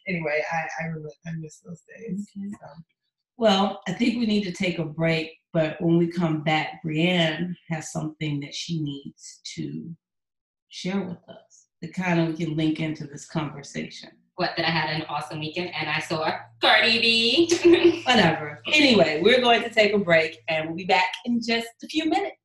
anyway 0.08 0.42
I 0.50 0.56
I 0.82 0.86
remember 0.86 1.10
I 1.26 1.30
miss 1.38 1.58
those 1.58 1.82
days 1.96 2.26
so. 2.34 2.66
Well, 3.42 3.80
I 3.88 3.92
think 3.92 4.20
we 4.20 4.26
need 4.26 4.44
to 4.44 4.52
take 4.52 4.78
a 4.78 4.84
break, 4.84 5.32
but 5.52 5.76
when 5.80 5.98
we 5.98 6.06
come 6.06 6.44
back, 6.44 6.80
Brianne 6.86 7.56
has 7.70 7.90
something 7.90 8.38
that 8.38 8.54
she 8.54 8.80
needs 8.80 9.40
to 9.56 9.96
share 10.68 11.00
with 11.00 11.18
us 11.28 11.66
that 11.80 11.92
kind 11.92 12.20
of 12.20 12.38
can 12.38 12.56
link 12.56 12.78
into 12.78 13.04
this 13.04 13.26
conversation. 13.26 14.10
what 14.36 14.52
that 14.56 14.64
I 14.64 14.70
had 14.70 14.90
an 14.90 15.02
awesome 15.08 15.40
weekend 15.40 15.72
and 15.74 15.90
I 15.90 15.98
saw 15.98 16.32
Cardi 16.60 17.00
B. 17.00 18.02
Whatever. 18.06 18.62
Anyway, 18.68 19.20
we're 19.20 19.40
going 19.40 19.64
to 19.64 19.70
take 19.70 19.92
a 19.92 19.98
break 19.98 20.38
and 20.46 20.68
we'll 20.68 20.76
be 20.76 20.84
back 20.84 21.12
in 21.24 21.40
just 21.44 21.66
a 21.82 21.88
few 21.88 22.08
minutes. 22.08 22.36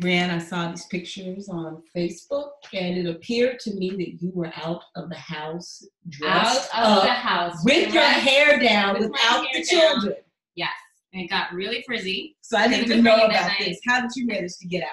Brianne, 0.00 0.30
I 0.30 0.38
saw 0.38 0.70
these 0.70 0.86
pictures 0.86 1.48
on 1.48 1.80
Facebook 1.96 2.50
and 2.72 2.98
it 2.98 3.06
appeared 3.08 3.60
to 3.60 3.74
me 3.74 3.90
that 3.90 4.22
you 4.22 4.32
were 4.34 4.52
out 4.56 4.82
of 4.96 5.08
the 5.08 5.14
house 5.16 5.82
Out 5.84 6.10
dressed 6.10 6.74
of 6.74 6.84
up 6.98 7.02
the 7.04 7.10
house. 7.10 7.64
with 7.64 7.94
your 7.94 8.02
hair 8.02 8.58
down 8.58 8.94
with 8.98 9.10
without 9.10 9.44
hair 9.46 9.48
the 9.54 9.64
down. 9.70 9.90
children. 9.92 10.16
Yes. 10.56 10.70
And 11.12 11.22
it 11.22 11.28
got 11.30 11.52
really 11.52 11.84
frizzy. 11.86 12.36
So 12.40 12.56
I 12.58 12.66
need 12.66 12.90
It 12.90 12.94
to 12.96 13.02
know 13.02 13.14
about 13.26 13.52
this. 13.60 13.78
How 13.86 14.00
did 14.00 14.10
you 14.16 14.26
manage 14.26 14.56
to 14.60 14.66
get 14.66 14.82
out? 14.82 14.88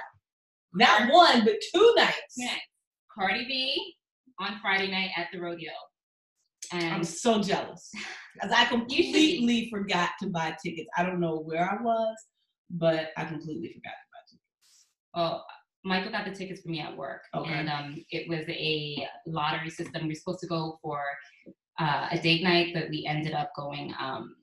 Not 0.74 1.12
one, 1.12 1.44
but 1.46 1.56
two 1.74 1.94
nights. 1.98 2.36
Yeah. 2.38 2.54
Cardi 3.14 3.46
B 3.46 3.96
on 4.40 4.60
Friday 4.62 4.92
night 4.92 5.10
at 5.18 5.28
the 5.34 5.40
rodeo. 5.40 5.72
I'm 6.74 7.04
so 7.04 7.42
jealous 7.42 7.90
because 8.36 8.52
I 8.56 8.66
completely 8.66 9.68
forgot 9.72 10.12
to 10.22 10.28
buy 10.30 10.56
tickets. 10.64 10.88
I 10.96 11.04
don't 11.04 11.20
know 11.20 11.38
where 11.40 11.68
I 11.70 11.82
was, 11.82 12.16
but 12.70 13.10
I 13.18 13.26
completely 13.26 13.70
forgot 13.74 13.92
to 13.92 14.08
buy 14.11 14.11
tickets. 14.11 14.11
Well, 15.16 15.46
Michael 15.84 16.12
got 16.12 16.26
the 16.26 16.32
tickets 16.32 16.62
for 16.62 16.70
me 16.70 16.80
at 16.80 16.96
work. 16.96 17.24
Okay. 17.36 17.52
And 17.52 17.70
um, 17.70 18.06
it 18.12 18.30
was 18.30 18.46
a 18.48 19.08
lottery 19.26 19.70
system. 19.70 20.04
We 20.04 20.10
were 20.10 20.16
supposed 20.16 20.40
to 20.42 20.48
go 20.48 20.78
for 20.82 21.02
uh, 21.80 22.08
a 22.12 22.20
date 22.20 22.44
night, 22.44 22.74
but 22.74 22.90
we 22.90 23.06
ended 23.08 23.34
up 23.34 23.52
going. 23.56 23.94
Um, 24.00 24.36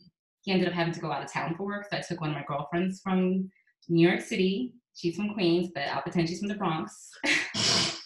he 0.42 0.52
ended 0.52 0.68
up 0.68 0.74
having 0.74 0.94
to 0.94 1.00
go 1.00 1.12
out 1.12 1.22
of 1.22 1.32
town 1.32 1.54
for 1.56 1.64
work, 1.64 1.86
so 1.90 1.96
I 1.96 2.00
took 2.00 2.20
one 2.20 2.30
of 2.30 2.36
my 2.36 2.44
girlfriends 2.46 3.00
from 3.00 3.50
New 3.88 4.08
York 4.08 4.20
City. 4.20 4.72
She's 4.94 5.14
from 5.14 5.34
Queens, 5.34 5.70
but 5.74 5.84
I'll 5.88 6.02
pretend 6.02 6.28
she's 6.28 6.40
from 6.40 6.48
the 6.48 6.54
Bronx. 6.54 7.10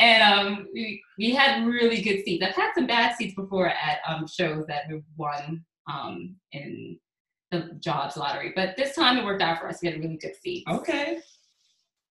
and 0.00 0.22
um, 0.22 0.68
we, 0.72 1.02
we 1.18 1.34
had 1.34 1.66
really 1.66 2.00
good 2.00 2.24
seats. 2.24 2.44
I've 2.44 2.54
had 2.54 2.72
some 2.74 2.86
bad 2.86 3.16
seats 3.16 3.34
before 3.34 3.68
at 3.68 3.98
um, 4.06 4.26
shows 4.26 4.64
that 4.68 4.84
we've 4.88 5.02
won 5.16 5.64
um, 5.90 6.36
in 6.52 6.98
the 7.50 7.72
jobs 7.80 8.16
lottery, 8.16 8.52
but 8.56 8.76
this 8.76 8.94
time 8.94 9.18
it 9.18 9.24
worked 9.24 9.42
out 9.42 9.58
for 9.58 9.68
us 9.68 9.80
get 9.82 9.96
a 9.96 10.00
really 10.00 10.16
good 10.16 10.34
seat. 10.42 10.64
Okay. 10.68 11.18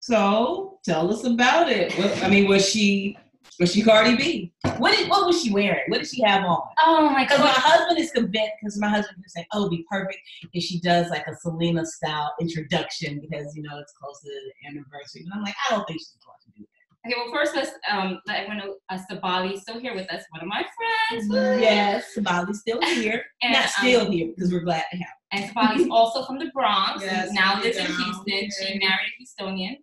So 0.01 0.79
tell 0.84 1.13
us 1.13 1.24
about 1.24 1.70
it. 1.70 1.93
What, 1.93 2.24
I 2.24 2.27
mean, 2.27 2.48
was 2.48 2.67
she 2.67 3.17
was 3.60 3.72
she 3.72 3.84
Cardi 3.84 4.15
B? 4.15 4.53
What 4.77 4.98
did 4.98 5.08
what 5.08 5.27
was 5.27 5.43
she 5.43 5.51
wearing? 5.51 5.84
What 5.88 6.00
did 6.00 6.08
she 6.08 6.24
have 6.24 6.43
on? 6.43 6.62
Oh 6.79 7.10
my 7.10 7.24
Because 7.24 7.39
my 7.39 7.51
husband 7.51 8.00
is 8.00 8.12
convinced. 8.12 8.53
Because 8.60 8.79
my 8.79 8.89
husband 8.89 9.17
is 9.24 9.34
saying, 9.34 9.46
"Oh, 9.53 9.70
be 9.70 9.86
perfect 9.89 10.17
if 10.53 10.63
she 10.63 10.79
does 10.79 11.10
like 11.12 11.27
a 11.27 11.36
Selena 11.36 11.86
style 11.86 12.34
introduction 12.41 13.20
because 13.22 13.55
you 13.55 13.62
know 13.62 13.77
it's 13.77 13.93
close 13.93 14.20
to 14.22 14.29
the 14.29 14.70
anniversary." 14.70 15.22
And 15.24 15.34
I'm 15.36 15.43
like, 15.43 15.53
I 15.70 15.75
don't 15.75 15.86
think 15.88 16.00
she's 16.00 16.17
going 16.25 16.38
to 16.46 16.60
do 16.60 16.65
that. 16.65 17.10
Okay, 17.10 17.15
well 17.24 17.34
first 17.34 17.55
let's 17.55 17.72
um 17.91 18.20
let 18.25 18.41
everyone 18.41 18.58
know 18.58 18.75
uh, 18.89 18.98
Sabali 19.10 19.53
is 19.53 19.62
still 19.62 19.79
here 19.79 19.93
with 19.93 20.12
us, 20.12 20.24
one 20.31 20.41
of 20.41 20.48
my 20.48 20.65
friends. 21.10 21.27
Yes, 21.62 22.05
Sabali's 22.17 22.62
still 22.62 22.81
here. 22.96 23.24
And, 23.43 23.53
Not 23.53 23.65
um, 23.65 23.70
still 23.70 24.12
here 24.12 24.31
because 24.36 24.51
we're 24.51 24.62
glad 24.62 24.86
to 24.91 24.98
have. 24.98 25.13
And 25.31 25.51
Sabali's 25.51 25.88
also 25.91 26.25
from 26.25 26.39
the 26.39 26.50
Bronx. 26.53 27.03
Yes, 27.05 27.31
now 27.31 27.62
lives 27.62 27.77
in. 27.77 27.86
Houston. 27.86 28.50
She 28.67 28.79
married 28.79 29.12
a 29.20 29.43
Houstonian. 29.43 29.77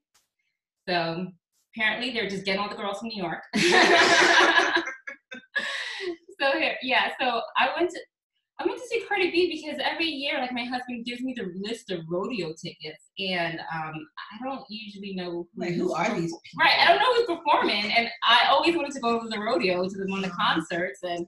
So 0.88 1.26
apparently 1.76 2.12
they're 2.12 2.28
just 2.28 2.44
getting 2.46 2.60
all 2.60 2.68
the 2.70 2.74
girls 2.74 2.98
from 3.00 3.08
New 3.08 3.22
York. 3.22 3.42
so 6.40 6.52
here, 6.58 6.76
yeah. 6.82 7.10
So 7.20 7.42
I 7.56 7.68
went 7.76 7.90
to 7.90 8.00
I 8.60 8.66
went 8.66 8.80
to 8.80 8.86
see 8.88 9.04
Cardi 9.06 9.30
B 9.30 9.62
because 9.62 9.78
every 9.84 10.06
year, 10.06 10.40
like 10.40 10.52
my 10.52 10.64
husband 10.64 11.04
gives 11.04 11.20
me 11.20 11.32
the 11.36 11.52
list 11.62 11.92
of 11.92 12.00
rodeo 12.10 12.48
tickets, 12.60 13.10
and 13.20 13.60
um, 13.60 13.94
I 13.94 14.44
don't 14.44 14.64
usually 14.68 15.14
know 15.14 15.46
Like, 15.56 15.74
who 15.74 15.92
are 15.92 16.08
these 16.08 16.32
people? 16.32 16.58
Right, 16.58 16.74
I 16.80 16.86
don't 16.88 16.98
know 16.98 17.14
who's 17.14 17.38
performing, 17.38 17.92
and 17.92 18.08
I 18.26 18.48
always 18.50 18.74
wanted 18.74 18.90
to 18.94 19.00
go 19.00 19.20
to 19.22 19.28
the 19.28 19.38
rodeo 19.38 19.84
to 19.88 19.96
the 19.96 20.06
one 20.10 20.24
of 20.24 20.30
the 20.30 20.30
Uh-huh. 20.32 20.54
concerts, 20.54 21.00
and 21.04 21.24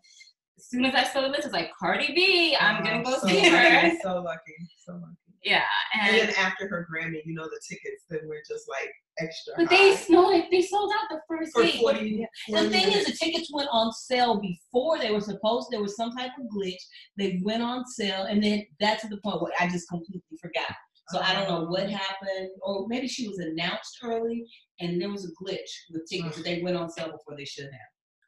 as 0.59 0.67
soon 0.71 0.85
as 0.87 0.95
I 0.97 1.05
saw 1.05 1.21
the 1.21 1.29
list, 1.29 1.43
I 1.43 1.47
was 1.47 1.53
like, 1.53 1.71
Cardi 1.79 2.13
B, 2.15 2.57
I'm 2.59 2.83
gonna 2.83 2.99
Oh, 3.07 3.11
go 3.11 3.19
so 3.19 3.29
see 3.29 3.49
her. 3.49 3.57
lucky, 3.83 3.99
So 4.03 4.23
lucky, 4.23 4.57
so 4.85 4.93
lucky. 4.95 5.17
Yeah, 5.43 5.63
And 5.95 6.17
and 6.17 6.29
then 6.29 6.37
after 6.37 6.69
her 6.69 6.87
Grammy, 6.91 7.23
you 7.25 7.35
know 7.35 7.45
the 7.45 7.61
tickets 7.67 8.05
then 8.11 8.21
were 8.29 8.43
just 8.47 8.69
like 8.69 8.91
extra. 9.21 9.55
but 9.57 9.71
they 9.71 9.91
high. 9.91 9.97
sold 9.97 10.43
they 10.51 10.61
sold 10.63 10.93
out 11.01 11.09
the 11.09 11.21
first 11.27 11.53
for 11.55 11.63
week. 11.63 11.77
40, 11.77 12.27
The 12.49 12.53
40 12.57 12.69
thing 12.69 12.93
is, 12.93 13.07
the 13.07 13.13
tickets 13.13 13.51
went 13.53 13.69
on 13.73 13.91
sale 13.93 14.39
before 14.41 14.99
they 14.99 15.11
were 15.11 15.21
supposed. 15.23 15.69
There 15.71 15.81
was 15.81 15.97
some 15.97 16.13
type 16.15 16.33
of 16.39 16.45
glitch. 16.55 16.83
They 17.17 17.41
went 17.43 17.63
on 17.63 17.87
sale, 17.87 18.25
and 18.25 18.43
then 18.43 18.67
that's 18.81 19.03
the 19.09 19.17
point 19.25 19.41
where 19.41 19.53
I 19.59 19.67
just 19.69 19.89
completely 19.89 20.37
forgot. 20.43 20.75
So 21.09 21.21
I 21.21 21.33
don't 21.35 21.49
know 21.49 21.65
what 21.69 21.89
happened, 21.91 22.51
or 22.63 22.87
maybe 22.89 23.09
she 23.09 23.27
was 23.27 23.39
announced 23.39 23.99
early, 24.05 24.45
and 24.79 25.01
there 25.01 25.11
was 25.11 25.25
a 25.25 25.33
glitch 25.43 25.71
with 25.91 26.07
tickets 26.09 26.37
that 26.37 26.45
they 26.45 26.61
went 26.63 26.77
on 26.77 26.89
sale 26.91 27.07
before 27.13 27.35
they 27.37 27.45
should 27.47 27.65
have. 27.65 27.73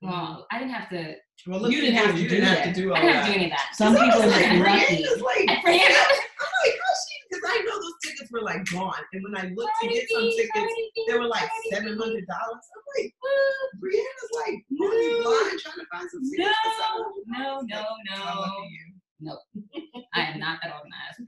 Mm-hmm. 0.02 0.08
Well, 0.10 0.46
I 0.50 0.58
didn't 0.58 0.72
have 0.72 0.88
to. 0.90 1.14
Well, 1.46 1.70
You 1.70 1.80
didn't 1.82 1.96
have 1.96 2.14
to 2.16 2.22
you 2.22 2.28
do 2.28 2.34
didn't 2.36 2.48
have 2.48 2.64
that. 2.64 2.74
to 2.74 2.80
do 2.80 2.90
all 2.90 2.96
I 2.96 3.00
didn't 3.02 3.14
have 3.14 3.26
that. 3.26 3.26
to 3.26 3.32
do 3.32 3.38
any 3.38 3.44
of 3.44 3.50
that. 3.52 3.68
Some 3.76 3.94
people 3.94 4.22
are 4.22 4.26
like, 4.26 4.88
lucky. 4.90 5.04
Like, 5.04 5.48
I 5.48 5.62
ran. 5.64 5.80
I'm 5.80 6.52
like, 6.64 6.78
how's 6.82 7.00
she? 7.06 7.16
Because 7.30 7.44
I 7.46 7.62
know 7.66 7.74
those 7.80 7.98
tickets 8.04 8.21
were 8.32 8.42
like 8.42 8.64
gone, 8.70 8.94
and 9.12 9.22
when 9.24 9.36
I 9.36 9.48
looked 9.54 9.72
to 9.82 9.88
get 9.88 10.08
some 10.10 10.30
tickets, 10.30 10.74
they 11.08 11.18
were 11.18 11.26
like 11.26 11.48
seven 11.70 11.96
hundred 11.98 12.26
dollars. 12.26 12.64
I'm 12.74 12.82
like, 12.96 13.12
Brianna's 13.78 14.30
like, 14.34 14.64
no. 14.70 15.22
blind 15.22 15.60
trying 15.60 15.76
to 15.76 15.86
find 15.92 16.10
some 16.10 16.22
tickets 16.30 16.56
No, 17.26 17.60
no, 17.60 17.84
no, 18.10 18.24
no. 18.24 18.54
you. 18.68 18.92
I 20.14 20.22
am 20.22 20.40
not 20.40 20.58
that 20.62 20.72
organized. 20.74 21.20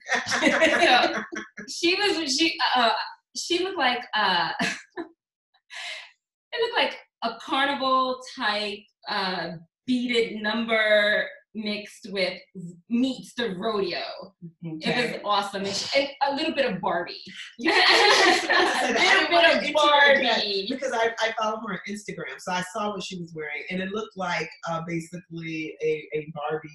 so 0.82 1.66
she 1.68 1.94
was 1.94 2.37
she 2.37 2.56
uh 2.76 2.90
she 3.37 3.62
looked 3.62 3.78
like 3.78 4.04
uh 4.14 4.50
it 4.99 6.61
looked 6.61 6.76
like 6.76 6.99
a 7.23 7.38
carnival 7.40 8.20
type 8.37 8.78
uh 9.08 9.52
beaded 9.87 10.42
number 10.42 11.28
mixed 11.54 12.08
with 12.11 12.38
meets 12.90 13.34
the 13.34 13.54
rodeo. 13.56 14.00
It 14.62 15.12
was 15.12 15.20
awesome 15.25 15.64
and, 15.64 15.75
she, 15.75 16.00
and 16.00 16.08
a 16.32 16.37
little 16.37 16.54
bit 16.54 16.66
of 16.70 16.80
Barbie. 16.80 17.23
You 17.58 17.70
know, 17.70 17.76
I 17.87 18.25
was 18.26 18.44
about 18.44 18.80
to 18.80 18.94
a. 18.94 18.99
I 18.99 19.14
little 19.14 19.20
didn't 19.20 19.32
want 19.32 19.52
to 19.52 19.61
bit 19.61 19.68
of 19.68 19.75
Barbie. 19.75 20.66
because 20.68 20.92
I, 20.92 21.11
I 21.20 21.32
follow 21.40 21.61
her 21.66 21.75
on 21.75 21.78
Instagram, 21.88 22.38
so 22.38 22.52
I 22.52 22.64
saw 22.73 22.90
what 22.90 23.02
she 23.02 23.20
was 23.20 23.32
wearing, 23.34 23.62
and 23.70 23.80
it 23.80 23.90
looked 23.90 24.16
like 24.16 24.49
uh, 24.68 24.82
basically 24.87 25.75
a, 25.82 26.08
a 26.14 26.32
Barbie 26.34 26.68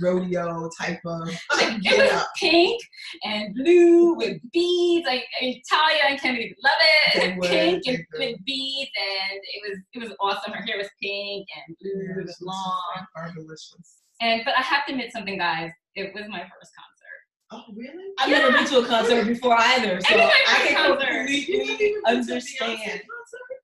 rodeo 0.00 0.70
type 0.80 1.00
of 1.04 1.28
It 1.84 1.98
was 1.98 2.12
up. 2.12 2.28
pink 2.38 2.80
and 3.24 3.54
blue 3.54 4.14
with 4.14 4.38
beads. 4.52 5.06
Like 5.06 5.24
I 5.40 5.44
mean, 5.44 5.62
Talia 5.68 6.02
and 6.08 6.20
Kennedy 6.20 6.54
love 6.62 6.72
it. 6.80 7.42
pink 7.42 7.82
and 7.86 8.04
with 8.18 8.44
beads, 8.44 8.90
and 8.96 9.40
it 9.42 9.68
was 9.68 9.78
it 9.94 9.98
was 10.08 10.16
awesome. 10.20 10.52
Her 10.52 10.62
hair 10.62 10.78
was 10.78 10.88
pink 11.02 11.46
and 11.66 11.76
blue. 11.80 12.20
it 12.20 12.26
was 12.26 12.36
long. 12.40 13.06
Barbalicious. 13.16 14.02
And 14.22 14.42
but 14.44 14.54
I 14.56 14.62
have 14.62 14.86
to 14.86 14.92
admit 14.92 15.12
something, 15.12 15.36
guys. 15.36 15.70
It 15.96 16.14
was 16.14 16.24
my 16.28 16.40
first 16.40 16.70
concert. 16.78 17.18
Oh, 17.50 17.64
really? 17.74 18.14
I've 18.18 18.30
never 18.30 18.52
been 18.52 18.64
to 18.66 18.78
a 18.78 18.86
concert 18.86 19.26
before 19.26 19.56
either, 19.58 20.00
so 20.00 20.14
Everybody 20.14 20.32
I 20.48 20.54
went 20.54 20.68
to 20.68 20.74
can 20.74 20.76
concert. 20.76 21.16
completely 21.18 21.94
understand. 22.06 23.02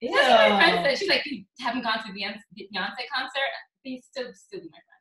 That's 0.03 0.29
what 0.29 0.51
my 0.51 0.59
friend 0.59 0.85
said. 0.85 0.99
She's 0.99 1.09
like, 1.09 1.25
you 1.25 1.45
haven't 1.61 1.83
gone 1.83 1.99
to 2.05 2.13
the 2.13 2.21
Beyonce 2.21 2.43
Beyonce 2.59 3.05
concert. 3.15 3.51
Please 3.83 4.05
still 4.11 4.27
still 4.35 4.61
be 4.61 4.69
my 4.69 4.79
friend. 4.79 4.99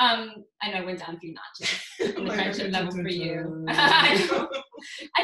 Um, 0.00 0.44
I 0.60 0.70
know 0.70 0.82
I 0.82 0.84
went 0.84 0.98
down 0.98 1.16
a 1.16 1.18
few 1.18 1.32
notches 1.32 1.80
in 2.16 2.24
the 2.24 2.32
friendship 2.34 2.72
level 2.72 2.92
for 2.92 3.08
you. 3.08 3.64
I 3.68 4.12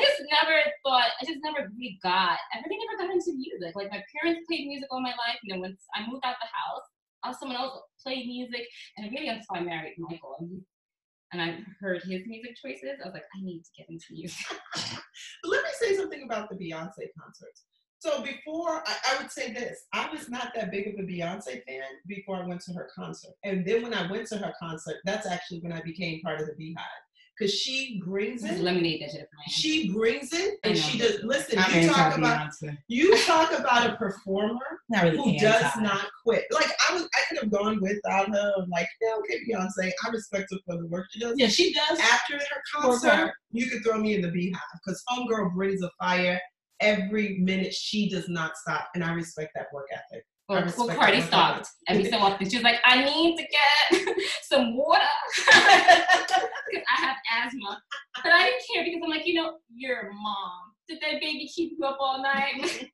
just 0.01 0.19
never 0.33 0.57
thought, 0.81 1.13
I 1.21 1.25
just 1.27 1.41
never 1.45 1.69
really 1.77 1.99
got, 2.03 2.41
I 2.41 2.65
really 2.65 2.81
never 2.81 2.97
got 2.97 3.13
into 3.13 3.37
music. 3.37 3.77
Like 3.77 3.91
my 3.91 4.01
parents 4.17 4.47
played 4.49 4.69
music 4.69 4.89
all 4.91 5.03
my 5.03 5.13
life, 5.21 5.37
and 5.45 5.53
then 5.53 5.61
once 5.61 5.85
I 5.95 6.09
moved 6.09 6.25
out 6.25 6.37
the 6.41 6.49
house, 6.49 6.87
someone 7.31 7.59
else 7.59 7.79
played 8.03 8.27
music, 8.27 8.67
and 8.97 9.11
really 9.13 9.29
until 9.29 9.47
I 9.55 9.61
married 9.61 9.95
Michael, 9.99 10.37
and, 10.41 10.61
and 11.33 11.43
I 11.43 11.59
heard 11.81 12.03
his 12.03 12.27
music 12.27 12.57
choices, 12.61 12.99
I 13.03 13.09
was 13.09 13.15
like, 13.15 13.25
I 13.37 13.43
need 13.43 13.63
to 13.63 13.71
get 13.77 13.89
into 13.89 14.07
music. 14.11 14.47
Let 15.45 15.63
me 15.63 15.71
say 15.81 15.97
something 15.97 16.23
about 16.25 16.51
the 16.51 16.57
Beyonce 16.57 17.09
concerts. 17.19 17.65
So 17.99 18.21
before, 18.23 18.83
I, 18.85 18.97
I 19.11 19.23
would 19.23 19.31
say 19.31 19.53
this: 19.53 19.85
I 19.93 20.11
was 20.11 20.29
not 20.29 20.53
that 20.57 20.73
big 20.73 20.89
of 20.89 20.95
a 20.95 21.07
Beyonce 21.07 21.65
fan 21.65 21.85
before 22.09 22.43
I 22.43 22.47
went 22.47 22.61
to 22.63 22.73
her 22.73 22.91
concert, 22.95 23.35
and 23.45 23.65
then 23.65 23.83
when 23.83 23.95
I 23.95 24.11
went 24.11 24.27
to 24.29 24.39
her 24.39 24.53
concert, 24.61 24.97
that's 25.05 25.27
actually 25.27 25.61
when 25.61 25.73
I 25.73 25.81
became 25.83 26.21
part 26.21 26.41
of 26.41 26.49
the 26.49 26.55
BeyHive 26.55 26.77
because 27.43 27.55
she 27.59 28.01
brings 28.05 28.45
it. 28.45 28.61
lemonade 28.61 29.03
that 29.03 29.11
shit 29.11 29.21
for 29.31 29.37
me. 29.37 29.45
She 29.49 29.93
brings 29.93 30.33
it, 30.33 30.59
and 30.65 30.77
she 30.77 30.99
does. 30.99 31.23
Listen, 31.25 31.59
I'm 31.59 31.83
you 31.83 31.89
talk 31.89 32.17
about 32.17 32.41
anti-Beyonce. 32.41 32.79
you 32.89 33.17
talk 33.25 33.53
about 33.59 33.91
a 33.91 33.97
performer 33.97 34.61
Not 34.89 35.05
really 35.05 35.17
who 35.17 35.39
does 35.39 35.63
anti. 35.63 35.83
not 35.83 36.07
quit. 36.25 36.45
Like 36.51 36.71
I 36.89 36.95
was, 36.95 37.03
I 37.03 37.21
could 37.29 37.39
have 37.43 37.51
gone 37.51 37.81
without 37.81 38.29
her. 38.29 38.53
I'm 38.59 38.69
like, 38.71 38.89
yeah, 39.01 39.15
okay, 39.21 39.39
Beyonce. 39.49 39.91
I 40.05 40.11
respect 40.11 40.49
her 40.53 40.59
for 40.67 40.77
the 40.81 40.87
work 40.87 41.07
she 41.11 41.21
does. 41.21 41.35
Yeah, 41.37 41.49
she 41.49 41.73
does. 41.73 41.99
After 42.01 42.35
her 42.35 42.39
Work 42.41 43.01
hard. 43.01 43.01
concert, 43.01 43.33
you 43.51 43.67
could 43.71 43.83
throw 43.85 43.99
me 43.99 44.15
in 44.15 44.23
the 44.23 44.29
BeyHive 44.29 44.59
because 44.85 45.03
homegirl 45.09 45.55
brings 45.55 45.83
a 45.83 45.91
fire 45.99 46.41
every 46.81 47.39
minute. 47.39 47.73
She 47.75 48.09
does 48.09 48.29
not 48.29 48.57
stop, 48.57 48.89
and 48.95 49.03
I 49.05 49.13
respect 49.13 49.51
that 49.55 49.67
work 49.73 49.87
ethic. 49.93 50.25
Well, 50.53 50.75
well 50.87 50.97
Cardi 50.97 51.21
that. 51.21 51.27
stopped 51.29 51.69
every 51.89 52.05
so 52.11 52.19
often. 52.19 52.49
She 52.49 52.57
was 52.57 52.65
like, 52.65 52.81
I 52.85 53.05
need 53.05 53.37
to 53.37 53.43
get 53.43 54.17
some 54.43 54.77
water 54.77 55.05
because 55.37 56.83
I 56.97 57.01
have 57.01 57.17
asthma. 57.45 57.81
But 58.23 58.33
I 58.33 58.45
didn't 58.45 58.63
care 58.73 58.85
because 58.85 59.01
I'm 59.05 59.11
like, 59.11 59.27
you 59.27 59.35
know, 59.35 59.59
you're 59.75 60.11
a 60.11 60.15
mom. 60.15 60.61
Did 60.89 60.99
that 61.01 61.21
baby 61.21 61.49
keep 61.55 61.73
you 61.79 61.85
up 61.87 61.97
all 62.01 62.23
night? 62.23 62.55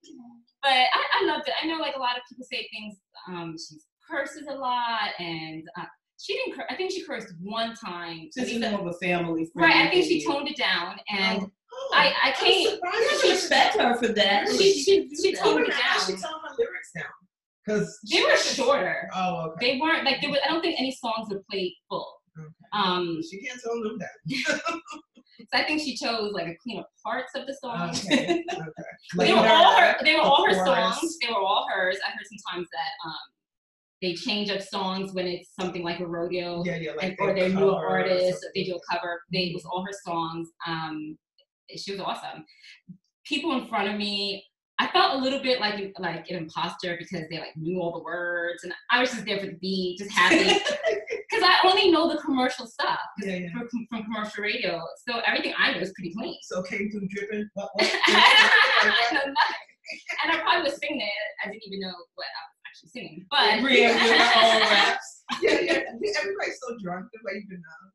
but 0.62 0.70
I, 0.70 1.04
I 1.20 1.24
loved 1.26 1.48
it. 1.48 1.54
I 1.62 1.66
know 1.66 1.78
like 1.78 1.96
a 1.96 2.00
lot 2.00 2.16
of 2.16 2.22
people 2.28 2.44
say 2.50 2.68
things. 2.72 2.96
Um, 3.28 3.56
she 3.58 3.76
curses 4.08 4.46
a 4.48 4.54
lot, 4.54 5.10
and 5.18 5.62
uh, 5.78 5.84
she 6.18 6.34
didn't. 6.34 6.54
Cur- 6.56 6.66
I 6.70 6.76
think 6.76 6.92
she 6.92 7.04
cursed 7.04 7.34
one 7.42 7.74
time. 7.74 8.28
This 8.34 8.50
is 8.50 8.60
more 8.60 8.80
of 8.80 8.86
a 8.86 8.92
family. 8.94 9.48
right. 9.54 9.76
I 9.86 9.90
think 9.90 10.04
she 10.06 10.24
toned 10.24 10.48
it 10.48 10.56
down, 10.56 10.96
and 11.10 11.50
Oh, 11.70 11.90
I 11.94 12.06
I 12.06 12.28
I'm 12.28 12.34
can't. 12.34 12.70
surprised 12.70 12.96
I 12.96 13.20
you 13.26 13.30
respect 13.32 13.76
her 13.78 13.94
for 13.98 14.08
that. 14.08 14.48
She 14.48 14.72
she 14.82 15.08
she 15.14 15.36
Oh, 15.38 15.42
toned 15.54 15.66
it 15.66 15.70
down. 15.70 16.06
tone 16.06 16.40
my 16.42 16.54
lyrics 16.58 16.90
down 16.94 17.04
because 17.68 17.98
They 18.10 18.22
were 18.22 18.36
shorter. 18.36 19.08
Oh, 19.14 19.50
okay. 19.50 19.74
They 19.74 19.80
weren't 19.80 20.04
like 20.04 20.20
there 20.20 20.30
was. 20.30 20.40
I 20.44 20.48
don't 20.48 20.62
think 20.62 20.78
any 20.78 20.92
songs 20.92 21.28
were 21.30 21.42
played 21.50 21.72
full. 21.88 22.06
okay. 22.38 22.48
Um, 22.72 23.20
she 23.28 23.40
can't 23.40 23.60
tell 23.60 23.82
them 23.82 23.98
that. 23.98 24.60
so 25.40 25.44
I 25.52 25.64
think 25.64 25.80
she 25.82 25.96
chose 25.96 26.32
like 26.32 26.46
a 26.46 26.56
cleaner 26.62 26.84
parts 27.04 27.32
of 27.34 27.46
the 27.46 27.54
song. 27.54 27.90
Okay. 27.90 28.44
okay. 28.52 28.62
They 29.18 29.32
were 29.32 29.46
all 29.46 29.78
her. 29.78 29.96
They 30.02 30.14
were 30.14 30.22
all 30.22 30.46
her 30.46 30.54
songs. 30.64 31.18
They 31.20 31.28
were 31.28 31.40
all 31.40 31.66
hers. 31.72 31.98
I 32.06 32.10
heard 32.10 32.26
sometimes 32.26 32.68
that 32.72 33.08
um, 33.08 33.16
they 34.00 34.14
change 34.14 34.50
up 34.50 34.62
songs 34.62 35.12
when 35.12 35.26
it's 35.26 35.50
something 35.58 35.82
like 35.82 36.00
a 36.00 36.06
rodeo, 36.06 36.62
Yeah, 36.64 36.76
yeah, 36.76 36.92
like 36.92 37.04
and, 37.04 37.16
or 37.20 37.34
they 37.34 37.40
they're 37.40 37.48
newer 37.50 37.72
cover 37.74 37.86
artists. 37.86 38.44
They 38.54 38.64
do 38.64 38.76
a 38.76 38.94
cover. 38.94 39.20
They 39.32 39.40
it 39.40 39.54
was 39.54 39.64
all 39.64 39.84
her 39.84 39.96
songs. 40.04 40.48
Um, 40.66 41.18
she 41.76 41.92
was 41.92 42.00
awesome. 42.00 42.44
People 43.26 43.52
in 43.58 43.66
front 43.66 43.88
of 43.88 43.96
me. 43.96 44.44
I 44.80 44.86
felt 44.88 45.14
a 45.18 45.22
little 45.22 45.40
bit 45.42 45.60
like 45.60 45.92
like 45.98 46.30
an 46.30 46.36
imposter 46.36 46.96
because 46.96 47.28
they 47.28 47.38
like 47.38 47.56
knew 47.56 47.80
all 47.80 47.92
the 47.92 48.04
words, 48.04 48.62
and 48.64 48.72
I 48.90 49.00
was 49.00 49.10
just 49.10 49.24
there 49.24 49.40
for 49.40 49.46
the 49.46 49.58
beat, 49.60 49.98
just 49.98 50.12
happy. 50.12 50.58
Because 51.30 51.44
I 51.44 51.68
only 51.68 51.90
know 51.90 52.08
the 52.08 52.18
commercial 52.22 52.66
stuff 52.66 52.98
Yeah, 53.22 53.34
yeah. 53.36 53.48
from, 53.52 53.68
from 53.90 54.04
commercial 54.04 54.42
radio. 54.42 54.80
So 55.06 55.20
everything 55.26 55.52
I 55.58 55.72
know 55.72 55.78
is 55.80 55.92
pretty 55.92 56.14
clean. 56.14 56.38
So 56.42 56.62
came 56.62 56.90
through 56.90 57.06
dripping. 57.08 57.46
Uh, 57.54 57.60
uh, 57.60 57.66
what, 57.76 57.84
what, 57.84 57.90
I 58.08 59.12
know 59.12 59.20
nothing. 59.20 59.68
And 60.24 60.32
I 60.32 60.40
probably 60.40 60.70
was 60.70 60.78
singing 60.80 61.00
it. 61.02 61.28
I 61.44 61.48
didn't 61.52 61.62
even 61.66 61.80
know 61.80 61.92
what 62.14 62.24
I 62.32 62.42
was 62.48 62.56
actually 62.64 62.90
singing. 62.96 63.26
But 63.30 63.60
raps. 63.60 65.22
yeah, 65.42 65.60
yeah. 65.60 66.16
Everybody's 66.16 66.58
so 66.64 66.76
drunk. 66.82 67.04
Nobody 67.12 67.44
even 67.44 67.60
knows. 67.60 67.92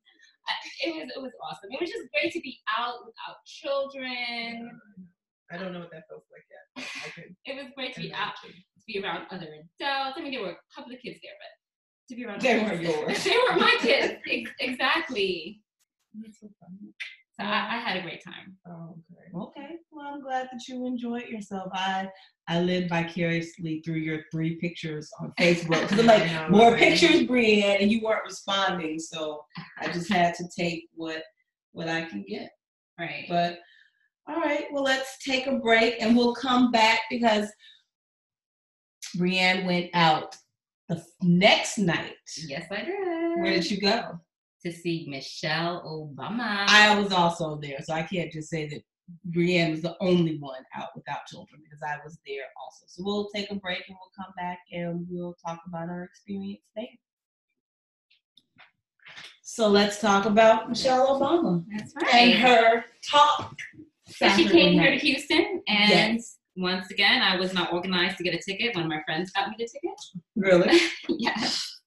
it 0.86 0.92
was 0.94 1.10
it 1.18 1.22
was 1.22 1.34
awesome. 1.50 1.70
It 1.72 1.82
was 1.82 1.90
just 1.90 2.06
great 2.14 2.32
to 2.34 2.40
be 2.42 2.60
out 2.78 3.02
without 3.06 3.42
children. 3.46 4.70
I 5.52 5.58
don't 5.58 5.74
know 5.74 5.80
what 5.82 5.92
that 5.92 6.04
feels 6.10 6.24
like 6.76 6.86
yet. 6.86 7.06
I 7.06 7.10
can 7.22 7.36
It 7.46 7.56
was 7.64 7.72
great 7.76 7.94
to 7.96 8.02
be 8.02 8.14
out, 8.14 8.34
to 8.44 8.50
be 8.88 9.02
around 9.04 9.26
other 9.32 9.48
adults. 9.48 10.18
I 10.18 10.22
mean, 10.22 10.32
there 10.34 10.42
were 10.42 10.52
a 10.52 10.58
couple 10.76 10.94
of 10.94 11.00
kids 11.02 11.20
there, 11.24 11.32
but 11.40 12.10
to 12.10 12.16
be 12.16 12.26
around 12.26 12.42
They 12.42 12.64
were 12.64 12.70
kids- 12.70 12.84
yours. 12.84 13.24
they 13.24 13.38
were 13.38 13.60
my 13.60 13.76
kids. 13.82 14.14
Exactly. 14.60 15.62
That's 16.22 16.40
so 16.40 16.48
funny. 16.60 16.94
So 17.40 17.44
I, 17.46 17.78
I 17.78 17.80
had 17.80 17.98
a 17.98 18.02
great 18.02 18.24
time. 18.24 18.56
Oh, 18.68 18.96
okay. 19.12 19.32
Okay, 19.66 19.76
well, 19.92 20.14
I'm 20.14 20.22
glad 20.22 20.48
that 20.52 20.62
you 20.68 20.86
enjoyed 20.86 21.28
yourself. 21.28 21.70
I 21.74 22.08
I 22.48 22.60
live 22.62 22.90
vicariously 22.90 23.82
through 23.84 23.96
your 24.10 24.20
three 24.32 24.58
pictures 24.58 25.10
on 25.20 25.34
Facebook 25.40 25.82
because 25.82 26.00
I'm 26.00 26.06
like 26.16 26.26
know, 26.28 26.50
more 26.50 26.72
right? 26.72 26.80
pictures, 26.80 27.22
Brianne, 27.24 27.82
and 27.82 27.92
you 27.92 28.02
weren't 28.04 28.26
responding, 28.26 29.00
so 29.00 29.44
I 29.80 29.88
just 29.88 30.12
had 30.12 30.36
to 30.36 30.44
take 30.56 30.88
what 30.94 31.24
what 31.72 31.88
I 31.90 32.04
can 32.06 32.24
get. 32.28 32.52
Right. 33.00 33.26
But 33.28 33.58
all 34.28 34.36
right, 34.36 34.66
well, 34.72 34.84
let's 34.84 35.18
take 35.24 35.48
a 35.48 35.58
break 35.58 36.02
and 36.02 36.16
we'll 36.16 36.36
come 36.36 36.72
back 36.72 37.02
because 37.10 37.48
Brianne 39.18 39.66
went 39.66 39.90
out 39.94 40.36
the 40.90 41.04
next 41.22 41.78
night. 41.78 42.16
yes, 42.48 42.68
I 42.72 42.84
did. 42.84 43.40
Where 43.40 43.54
did 43.54 43.70
you 43.70 43.82
go? 43.82 44.20
To 44.64 44.72
see 44.72 45.06
Michelle 45.10 45.84
Obama. 45.84 46.66
I 46.68 46.98
was 46.98 47.12
also 47.12 47.60
there, 47.62 47.80
so 47.82 47.94
I 47.94 48.04
can't 48.04 48.32
just 48.32 48.50
say 48.50 48.68
that 48.70 48.82
Brianne 49.32 49.72
was 49.72 49.82
the 49.82 49.98
only 50.00 50.38
one 50.38 50.64
out 50.76 50.90
without 50.96 51.26
children 51.28 51.62
because 51.64 51.82
I 51.84 51.98
was 52.04 52.18
there 52.26 52.46
also. 52.62 52.86
So 52.88 53.04
we'll 53.04 53.30
take 53.36 53.52
a 53.52 53.56
break 53.56 53.84
and 53.88 53.98
we'll 54.00 54.26
come 54.26 54.34
back 54.38 54.60
and 54.72 55.06
we'll 55.10 55.36
talk 55.46 55.60
about 55.68 55.90
our 55.90 56.04
experience 56.04 56.64
there. 56.76 56.86
So 59.42 59.68
let's 59.68 60.00
talk 60.00 60.26
about 60.26 60.70
Michelle 60.70 61.20
Obama 61.20 61.66
That's 61.70 61.94
and 62.14 62.34
her 62.34 62.86
talk. 63.04 63.56
So 64.08 64.28
she 64.30 64.44
Saturday 64.44 64.50
came 64.50 64.74
here 64.80 64.92
to. 64.92 64.98
Houston, 64.98 65.62
and 65.68 66.20
once 66.56 66.92
again, 66.92 67.22
I 67.22 67.38
was 67.38 67.54
not 67.54 67.74
organized 67.74 68.18
to 68.18 68.24
get 68.24 68.34
a 68.34 68.40
ticket. 68.40 68.76
One 68.76 68.86
of 68.86 68.90
my 68.90 69.02
friends 69.06 69.32
got 69.32 69.50
me 69.50 69.56
the 69.58 69.66
ticket. 69.66 69.98
Really? 70.36 70.80
yes. 71.20 71.82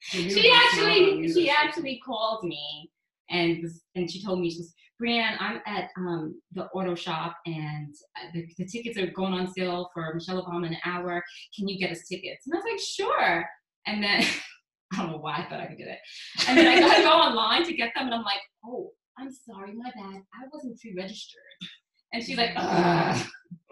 So 0.00 0.18
she 0.18 0.52
actually 0.52 1.32
she 1.32 1.50
actually 1.50 2.00
called 2.04 2.44
me 2.44 2.90
and 3.30 3.64
and 3.94 4.10
she 4.10 4.22
told 4.22 4.40
me 4.40 4.50
she 4.50 4.58
was 4.58 4.74
Brianne, 5.00 5.36
I'm 5.38 5.60
at 5.64 5.90
um, 5.96 6.40
the 6.52 6.64
auto 6.66 6.96
shop 6.96 7.36
and 7.46 7.94
uh, 8.16 8.30
the, 8.34 8.48
the 8.58 8.64
tickets 8.64 8.98
are 8.98 9.06
going 9.06 9.32
on 9.32 9.52
sale 9.52 9.90
for 9.94 10.12
Michelle 10.12 10.44
Obama 10.44 10.66
in 10.66 10.74
an 10.74 10.80
hour. 10.84 11.22
Can 11.56 11.68
you 11.68 11.78
get 11.78 11.92
us 11.92 12.08
tickets? 12.08 12.46
And 12.46 12.54
I 12.54 12.56
was 12.56 12.64
like, 12.64 12.80
sure. 12.80 13.48
And 13.86 14.02
then 14.02 14.24
I 14.92 14.96
don't 14.96 15.12
know 15.12 15.18
why 15.18 15.36
I 15.36 15.48
thought 15.48 15.60
I 15.60 15.66
could 15.66 15.78
do 15.78 15.84
it. 15.84 15.98
And 16.48 16.58
then 16.58 16.66
I 16.66 16.80
gotta 16.80 17.02
go 17.02 17.10
online 17.12 17.64
to 17.64 17.74
get 17.74 17.92
them, 17.94 18.06
and 18.06 18.14
I'm 18.14 18.24
like, 18.24 18.40
oh, 18.64 18.90
I'm 19.18 19.30
sorry, 19.32 19.74
my 19.74 19.90
bad. 19.94 20.22
I 20.34 20.46
wasn't 20.52 20.78
pre-registered. 20.80 21.40
And 22.12 22.22
she's 22.24 22.38
like, 22.38 22.52
ah. 22.56 23.10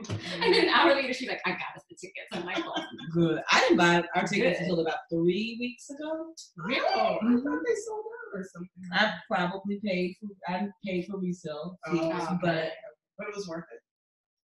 Ugh. 0.00 0.18
and 0.42 0.54
then 0.54 0.64
an 0.64 0.68
hour 0.68 0.94
later, 0.94 1.12
she's 1.14 1.28
like, 1.28 1.40
I 1.46 1.50
got 1.50 1.76
us 1.76 1.84
the 1.88 1.96
tickets. 1.96 2.28
I'm 2.32 2.44
like, 2.44 2.58
well, 2.58 2.74
Good. 3.14 3.42
I 3.50 3.60
didn't 3.60 3.78
buy 3.78 4.02
our 4.14 4.26
tickets 4.26 4.58
Good. 4.58 4.68
until 4.68 4.80
about 4.80 4.98
three 5.10 5.56
weeks 5.58 5.88
ago. 5.90 6.34
really? 6.56 6.80
Oh, 6.94 7.16
I 7.16 7.32
thought 7.40 7.62
they 7.66 7.74
sold 7.86 8.04
out 8.04 8.38
or 8.38 8.40
mm-hmm. 8.40 8.46
something. 8.52 8.68
I 8.92 9.14
probably 9.30 9.80
paid 9.84 10.16
for 10.20 10.28
I 10.52 10.68
paid 10.84 11.06
for 11.06 11.18
resale 11.18 11.78
Oh, 11.86 12.38
but 12.42 12.48
okay. 12.48 12.66
it 12.66 12.72
But 13.18 13.28
it 13.28 13.34
was 13.36 13.48
worth 13.48 13.64
it. 13.72 13.80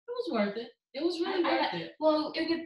It 0.07 0.11
was 0.11 0.29
worth 0.31 0.57
it. 0.57 0.69
It 0.93 1.03
was 1.03 1.19
really 1.19 1.43
I- 1.43 1.49
I- 1.49 1.61
worth 1.61 1.73
it. 1.81 1.91
Well, 1.99 2.31
it 2.35 2.49
would. 2.49 2.61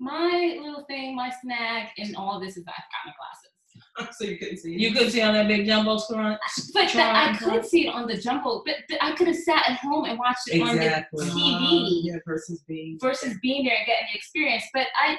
My 0.00 0.56
little 0.62 0.84
thing, 0.88 1.16
my 1.16 1.32
snag 1.42 1.88
and 1.98 2.14
all 2.14 2.38
this 2.38 2.56
is 2.56 2.64
that 2.64 2.74
I've 2.76 2.92
got 2.92 3.06
my 3.06 3.12
glasses. 3.18 3.50
so 4.12 4.24
you 4.24 4.38
couldn't 4.38 4.58
see. 4.58 4.72
You 4.72 4.92
could 4.92 5.10
see 5.10 5.22
on 5.22 5.34
that 5.34 5.48
big 5.48 5.66
jumbo 5.66 5.98
screen. 5.98 6.36
But 6.74 6.92
that 6.92 7.34
I 7.34 7.36
could 7.36 7.64
see 7.64 7.86
it 7.88 7.90
on 7.90 8.06
the 8.06 8.16
jumbo, 8.16 8.62
but 8.64 8.76
th- 8.88 9.00
I 9.02 9.12
could 9.12 9.26
have 9.28 9.36
sat 9.36 9.68
at 9.68 9.78
home 9.78 10.04
and 10.04 10.18
watched 10.18 10.48
it 10.48 10.60
Exactly. 10.60 11.22
on 11.22 11.28
the 11.28 11.34
TV 11.34 11.82
Uh, 11.82 12.14
yeah, 12.14 12.16
versus 12.26 12.62
being 12.66 12.98
versus 13.00 13.34
being 13.42 13.64
there 13.64 13.76
and 13.76 13.86
getting 13.86 14.06
the 14.12 14.16
experience. 14.18 14.64
But 14.72 14.86
I, 15.00 15.18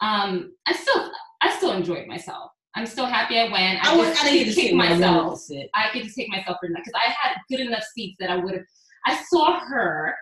um, 0.00 0.52
I 0.66 0.72
still, 0.72 1.10
I 1.42 1.50
still 1.56 1.72
enjoyed 1.72 2.06
myself. 2.06 2.52
I'm 2.76 2.86
still 2.86 3.06
happy 3.06 3.38
I 3.38 3.50
went. 3.50 3.84
I, 3.84 3.92
I, 3.92 3.96
was, 3.96 4.08
just 4.08 4.22
I 4.22 4.30
didn't 4.30 4.44
get 4.46 4.54
to 4.54 4.60
kicked 4.60 4.68
sit 4.70 4.76
where 4.76 4.86
I 4.86 4.90
wanted 4.90 5.04
to 5.06 5.12
myself. 5.12 5.70
I 5.74 5.92
get 5.92 6.04
to 6.06 6.12
take 6.14 6.28
myself 6.28 6.58
for 6.60 6.68
because 6.68 6.92
I 6.94 7.10
had 7.10 7.36
good 7.48 7.60
enough 7.60 7.82
seats 7.94 8.16
that 8.20 8.30
I 8.30 8.36
would 8.36 8.54
have. 8.54 8.64
I 9.06 9.22
saw 9.30 9.58
her, 9.60 10.14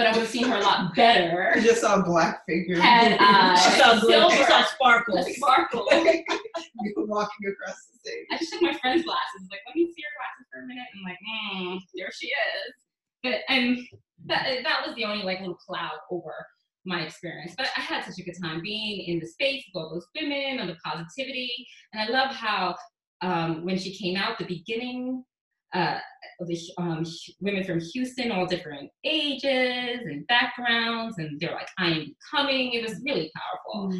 but 0.00 0.06
I 0.06 0.12
would 0.12 0.20
have 0.20 0.30
seen 0.30 0.48
her 0.48 0.56
a 0.56 0.62
lot 0.62 0.94
better. 0.94 1.52
I 1.56 1.60
just 1.60 1.82
saw 1.82 2.00
a 2.00 2.02
black 2.02 2.46
figure. 2.46 2.80
Had 2.80 3.18
I 3.20 3.54
She 3.60 3.78
saw 3.78 4.00
glitter. 4.00 4.30
She 4.30 4.36
silver, 4.36 4.50
saw 4.50 4.64
sparkles. 4.64 5.26
a 5.28 5.34
sparkle. 5.34 5.86
you 5.92 6.94
were 6.96 7.04
walking 7.04 7.52
across 7.52 7.76
the 7.92 7.98
stage. 7.98 8.26
I 8.32 8.38
just 8.38 8.50
took 8.50 8.62
my 8.62 8.72
friend's 8.78 9.04
glasses. 9.04 9.46
Like, 9.50 9.60
let 9.66 9.76
me 9.76 9.84
see 9.84 10.00
your 10.00 10.14
glasses 10.16 10.48
for 10.50 10.62
a 10.62 10.66
minute. 10.66 10.86
And 10.94 11.00
I'm 11.00 11.04
like, 11.04 11.18
mm, 11.20 11.80
there 11.94 12.08
she 12.18 12.28
is. 12.28 12.74
But 13.22 13.40
and 13.50 13.78
that 14.24 14.62
that 14.64 14.86
was 14.86 14.96
the 14.96 15.04
only 15.04 15.22
like 15.22 15.40
little 15.40 15.54
cloud 15.56 15.98
over 16.10 16.32
my 16.86 17.02
experience. 17.02 17.52
But 17.58 17.66
I 17.76 17.82
had 17.82 18.02
such 18.02 18.18
a 18.18 18.22
good 18.22 18.40
time 18.42 18.62
being 18.62 19.06
in 19.06 19.20
the 19.20 19.26
space 19.26 19.64
with 19.66 19.82
all 19.82 19.92
those 19.92 20.06
women 20.18 20.60
and 20.60 20.70
the 20.70 20.78
positivity. 20.82 21.52
And 21.92 22.08
I 22.08 22.10
love 22.10 22.34
how 22.34 22.74
um, 23.20 23.66
when 23.66 23.76
she 23.76 23.94
came 23.94 24.16
out, 24.16 24.38
the 24.38 24.46
beginning, 24.46 25.24
uh, 25.72 25.98
the 26.46 26.58
um, 26.78 27.04
women 27.40 27.64
from 27.64 27.80
Houston, 27.80 28.32
all 28.32 28.46
different 28.46 28.90
ages 29.04 30.00
and 30.04 30.26
backgrounds, 30.26 31.18
and 31.18 31.38
they're 31.40 31.52
like, 31.52 31.68
"I 31.78 31.88
am 31.90 32.16
coming." 32.30 32.72
It 32.72 32.82
was 32.82 33.00
really 33.04 33.30
powerful, 33.36 33.92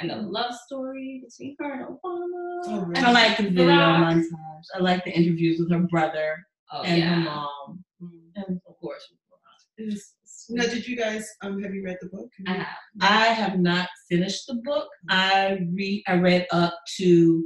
and 0.00 0.10
the 0.10 0.16
love 0.16 0.54
story 0.66 1.22
between 1.24 1.56
her 1.60 1.72
and 1.72 1.84
Obama. 1.84 2.60
Oh, 2.68 2.84
really? 2.86 3.02
I 3.02 3.12
like 3.12 3.36
the 3.38 3.44
video 3.44 3.64
Barack. 3.66 4.14
montage. 4.14 4.64
I 4.74 4.78
like 4.80 5.04
the 5.04 5.12
interviews 5.12 5.58
with 5.60 5.70
her 5.72 5.86
brother 5.88 6.44
Oh, 6.72 6.82
and 6.82 6.98
yeah. 6.98 7.14
her 7.14 7.20
mom, 7.24 7.84
and 8.00 8.60
of 8.68 8.76
course. 8.80 9.06
with 9.10 9.20
Barack. 9.30 9.60
It 9.78 9.92
was 9.92 10.12
sweet. 10.24 10.56
Now, 10.58 10.64
did 10.64 10.86
you 10.86 10.96
guys 10.96 11.26
um 11.42 11.62
have 11.62 11.72
you 11.74 11.84
read 11.84 11.98
the 12.02 12.08
book? 12.08 12.28
I 12.48 12.52
have. 12.54 12.66
I 13.00 13.26
have 13.28 13.58
not 13.60 13.88
finished 14.08 14.46
the 14.48 14.60
book. 14.64 14.88
I 15.08 15.60
read. 15.72 16.02
I 16.08 16.14
read 16.16 16.46
up 16.52 16.74
to 16.98 17.44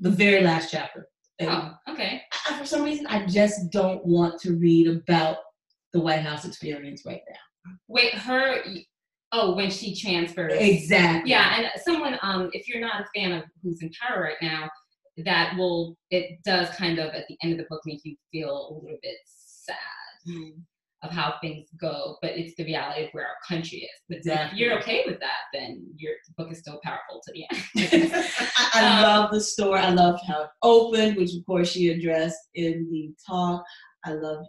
the 0.00 0.10
very 0.10 0.42
last 0.42 0.70
chapter. 0.70 1.08
And 1.38 1.50
Oh, 1.50 1.74
okay. 1.92 2.22
I- 2.48 2.58
for 2.58 2.64
some 2.66 2.82
reason, 2.84 3.06
I 3.06 3.26
just 3.26 3.70
don't 3.70 4.04
want 4.04 4.40
to 4.42 4.54
read 4.56 4.88
about 4.88 5.38
the 5.92 6.00
White 6.00 6.20
House 6.20 6.44
experience 6.44 7.04
right 7.06 7.22
now. 7.28 7.72
Wait, 7.88 8.14
her. 8.14 8.62
Oh, 9.34 9.54
when 9.54 9.70
she 9.70 9.94
transfers. 9.96 10.52
Exactly. 10.56 11.30
Yeah, 11.30 11.56
and 11.56 11.82
someone, 11.82 12.18
um, 12.22 12.50
if 12.52 12.68
you're 12.68 12.80
not 12.80 13.00
a 13.00 13.06
fan 13.14 13.32
of 13.32 13.44
who's 13.62 13.80
in 13.82 13.90
power 14.00 14.22
right 14.22 14.36
now, 14.42 14.68
that 15.24 15.56
will 15.56 15.96
it 16.10 16.38
does 16.44 16.68
kind 16.76 16.98
of 16.98 17.14
at 17.14 17.26
the 17.28 17.36
end 17.42 17.52
of 17.52 17.58
the 17.58 17.64
book 17.70 17.80
make 17.86 18.00
you 18.04 18.16
feel 18.30 18.50
a 18.50 18.72
little 18.74 18.98
bit 19.02 19.16
sad 19.24 19.76
Mm. 20.28 20.62
Of 21.02 21.10
how 21.10 21.34
things 21.40 21.66
go, 21.80 22.16
but 22.22 22.30
it's 22.32 22.54
the 22.56 22.64
reality 22.64 23.04
of 23.04 23.10
where 23.12 23.26
our 23.26 23.34
country 23.48 23.78
is. 23.78 23.90
But 24.08 24.18
Exactly. 24.18 24.58
if 24.58 24.64
you're 24.64 24.78
okay 24.78 25.02
with 25.06 25.18
that, 25.20 25.40
then 25.52 25.84
your 25.96 26.12
the 26.28 26.34
book 26.42 26.52
is 26.52 26.58
still 26.60 26.78
powerful 26.84 27.20
to 27.26 27.32
the 27.32 27.44
end. 27.50 28.12
I, 28.56 28.70
I 28.74 28.96
Um, 28.98 29.02
love 29.02 29.30
the 29.32 29.40
story. 29.40 29.80
I 29.80 29.90
love 29.90 30.20
how 30.26 30.42
it 30.44 30.50
opened, 30.62 31.16
which 31.16 31.34
of 31.34 31.44
course 31.44 31.70
she 31.72 31.88
addressed 31.88 32.38
in 32.54 32.88
the 32.92 33.12
talk. 33.26 33.64
I 34.04 34.12
love 34.12 34.44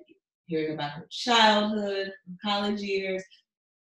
hearing 0.45 0.73
about 0.75 0.91
her 0.91 1.07
childhood, 1.09 2.07
her 2.07 2.35
college 2.43 2.81
years, 2.81 3.23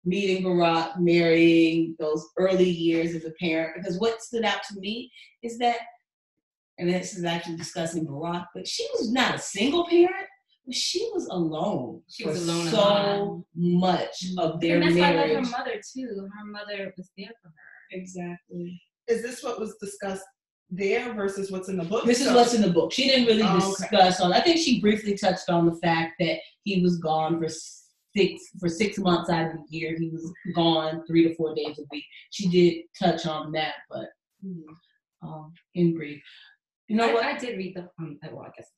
meeting 0.05 0.45
Barack, 0.45 0.99
marrying 1.01 1.97
those 1.99 2.27
early 2.37 2.69
years 2.69 3.15
as 3.15 3.25
a 3.25 3.33
parent. 3.41 3.77
Because 3.77 3.99
what 3.99 4.21
stood 4.23 4.45
out 4.45 4.63
to 4.71 4.79
me 4.81 5.11
is 5.43 5.57
that, 5.59 5.77
and 6.79 6.89
this 6.91 7.17
is 7.17 7.25
actually 7.25 7.57
discussing 7.57 8.07
Barack, 8.07 8.47
but 8.55 8.67
she 8.69 8.87
was 8.99 9.11
not 9.11 9.35
a 9.37 9.39
single 9.39 9.87
parent. 9.87 10.27
But 10.69 10.75
She 10.77 11.11
was 11.15 11.27
alone. 11.29 12.03
She 12.09 12.25
was 12.27 12.47
alone 12.49 12.67
so 12.69 12.77
lot. 12.77 13.45
much 13.57 14.25
of 14.39 14.61
their 14.61 14.77
and 14.81 14.85
that's 14.85 14.97
why 14.97 15.13
I 15.13 15.27
love 15.35 15.45
her 15.45 15.51
mother 15.59 15.81
too. 15.95 16.29
Her 16.39 16.45
mother 16.45 16.93
was 16.97 17.11
there 17.17 17.33
for 17.43 17.49
her. 17.49 17.99
Exactly. 17.99 18.81
Is 19.09 19.23
this 19.23 19.43
what 19.43 19.59
was 19.59 19.75
discussed 19.81 20.25
there 20.71 21.13
versus 21.15 21.51
what's 21.51 21.69
in 21.71 21.79
the 21.79 21.85
book? 21.85 22.05
This 22.05 22.21
is 22.21 22.33
what's 22.33 22.53
in 22.55 22.61
the 22.63 22.71
book. 22.71 22.93
She 22.93 23.09
didn't 23.09 23.27
really 23.27 23.43
Oh, 23.43 23.57
okay. 23.57 23.67
discuss 23.67 24.21
on. 24.21 24.33
I 24.35 24.41
think 24.41 24.59
she 24.59 24.81
briefly 24.81 25.17
touched 25.17 25.49
on 25.49 25.65
the 25.67 25.77
fact 25.77 26.13
that 26.21 26.39
he 26.65 26.83
was 26.83 26.99
gone 26.99 27.41
for 27.41 27.49
six 28.15 28.43
for 28.61 28.69
six 28.69 28.99
months 28.99 29.31
out 29.31 29.47
of 29.47 29.53
the 29.57 29.65
year. 29.77 29.97
He 29.99 30.11
was 30.11 30.31
gone 30.55 31.03
three 31.07 31.27
to 31.27 31.35
four 31.37 31.55
days 31.55 31.79
a 31.79 31.83
week. 31.91 32.05
She 32.31 32.49
did 32.49 32.85
touch 33.03 33.27
on 33.27 33.53
that, 33.53 33.75
but 33.91 34.09
Hmm. 34.43 34.61
um, 35.27 35.53
in 35.75 35.95
brief, 35.97 36.23
you 36.89 36.97
know 36.97 37.09
I, 37.09 37.15
what? 37.15 37.25
I 37.25 37.39
did 37.39 37.57
read 37.57 37.75
the. 37.75 37.89
Um, 37.99 38.19
well, 38.31 38.43
I 38.47 38.51
guess 38.57 38.71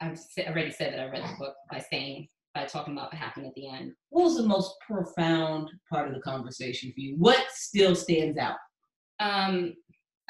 I've 0.00 0.18
already 0.46 0.70
said 0.70 0.92
that 0.92 1.00
I 1.00 1.10
read 1.10 1.22
the 1.22 1.36
book 1.38 1.54
by 1.70 1.78
saying 1.90 2.28
by 2.54 2.64
talking 2.64 2.94
about 2.94 3.12
what 3.12 3.20
happened 3.20 3.46
at 3.46 3.54
the 3.54 3.68
end. 3.68 3.92
what 4.08 4.24
was 4.24 4.36
the 4.38 4.42
most 4.46 4.72
profound 4.86 5.70
part 5.92 6.08
of 6.08 6.14
the 6.14 6.20
conversation 6.20 6.90
for 6.92 7.00
you? 7.00 7.14
What 7.18 7.44
still 7.50 7.94
stands 7.94 8.38
out? 8.38 8.56
Um, 9.20 9.74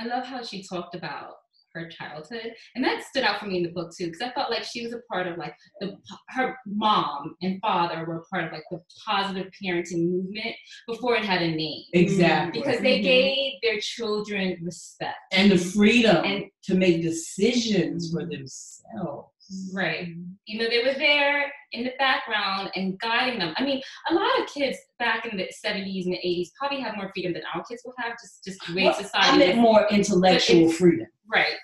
I 0.01 0.07
love 0.07 0.27
how 0.27 0.43
she 0.43 0.63
talked 0.65 0.95
about 0.97 1.35
her 1.75 1.89
childhood, 1.89 2.53
and 2.75 2.83
that 2.85 3.05
stood 3.05 3.23
out 3.23 3.39
for 3.39 3.47
me 3.47 3.59
in 3.59 3.63
the 3.63 3.69
book 3.71 3.93
too, 3.97 4.07
because 4.07 4.23
I 4.23 4.33
felt 4.33 4.51
like 4.51 4.65
she 4.65 4.83
was 4.83 4.93
a 4.93 5.01
part 5.13 5.27
of 5.29 5.37
like 5.37 5.55
the 5.81 5.95
her 6.31 6.57
mom 6.67 7.37
and 7.43 7.61
father 7.61 8.05
were 8.07 8.25
part 8.33 8.45
of 8.47 8.53
like 8.53 8.65
the 8.71 8.81
positive 9.07 9.53
parenting 9.63 10.09
movement 10.11 10.57
before 10.89 11.17
it 11.17 11.25
had 11.25 11.43
a 11.43 11.51
name. 11.51 11.85
Exactly. 11.93 12.61
Because 12.61 12.81
they 12.81 12.99
Mhm. 13.01 13.03
gave 13.03 13.53
their 13.63 13.79
children 13.81 14.57
respect. 14.63 15.17
and 15.33 15.51
the 15.53 15.59
freedom 15.59 16.25
And- 16.25 16.45
to 16.65 16.75
make 16.75 17.03
decisions 17.03 18.11
for 18.11 18.25
themselves. 18.25 19.31
Right. 19.73 20.09
You 20.47 20.59
know, 20.59 20.69
they 20.69 20.83
were 20.83 20.99
there 20.99 21.53
in 21.73 21.85
the 21.85 21.93
background 21.99 22.71
and 22.75 22.99
guiding 23.01 23.39
them. 23.39 23.55
I 23.57 23.65
mean, 23.65 23.81
a 24.11 24.15
lot 24.15 24.41
of 24.41 24.49
kids 24.49 24.79
back 24.99 25.27
in 25.27 25.37
the 25.37 25.45
70s 25.45 26.05
and 26.05 26.15
the 26.15 26.21
80s 26.25 26.49
probably 26.59 26.81
had 26.81 26.97
more 26.97 27.11
freedom 27.15 27.33
than 27.33 27.43
our 27.55 27.63
kids 27.65 27.83
will 27.85 27.95
have, 27.99 28.13
just 28.13 28.45
just 28.45 28.59
the 28.67 28.75
way 28.75 28.85
Well, 28.85 28.95
society 28.95 29.35
I 29.35 29.39
meant 29.39 29.59
more 29.59 29.87
intellectual 29.91 30.71
freedom. 30.73 31.07
Right. 31.33 31.55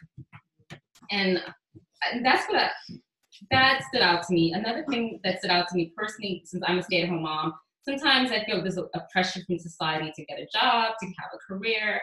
And 1.10 1.40
and 2.12 2.24
that's 2.24 2.48
what 2.48 2.62
I, 2.62 2.70
that 3.50 3.82
stood 3.88 4.02
out 4.02 4.26
to 4.26 4.34
me. 4.34 4.52
Another 4.52 4.84
thing 4.88 5.20
that 5.24 5.38
stood 5.38 5.50
out 5.50 5.68
to 5.68 5.76
me 5.76 5.92
personally, 5.96 6.42
since 6.44 6.62
I'm 6.66 6.78
a 6.78 6.82
stay-at-home 6.82 7.22
mom, 7.22 7.54
sometimes 7.84 8.30
I 8.30 8.44
feel 8.44 8.60
there's 8.60 8.78
a, 8.78 8.84
a 8.94 9.06
pressure 9.12 9.40
from 9.46 9.58
society 9.58 10.12
to 10.14 10.24
get 10.24 10.38
a 10.38 10.46
job, 10.52 10.94
to 11.00 11.06
have 11.06 11.30
a 11.34 11.38
career, 11.52 12.00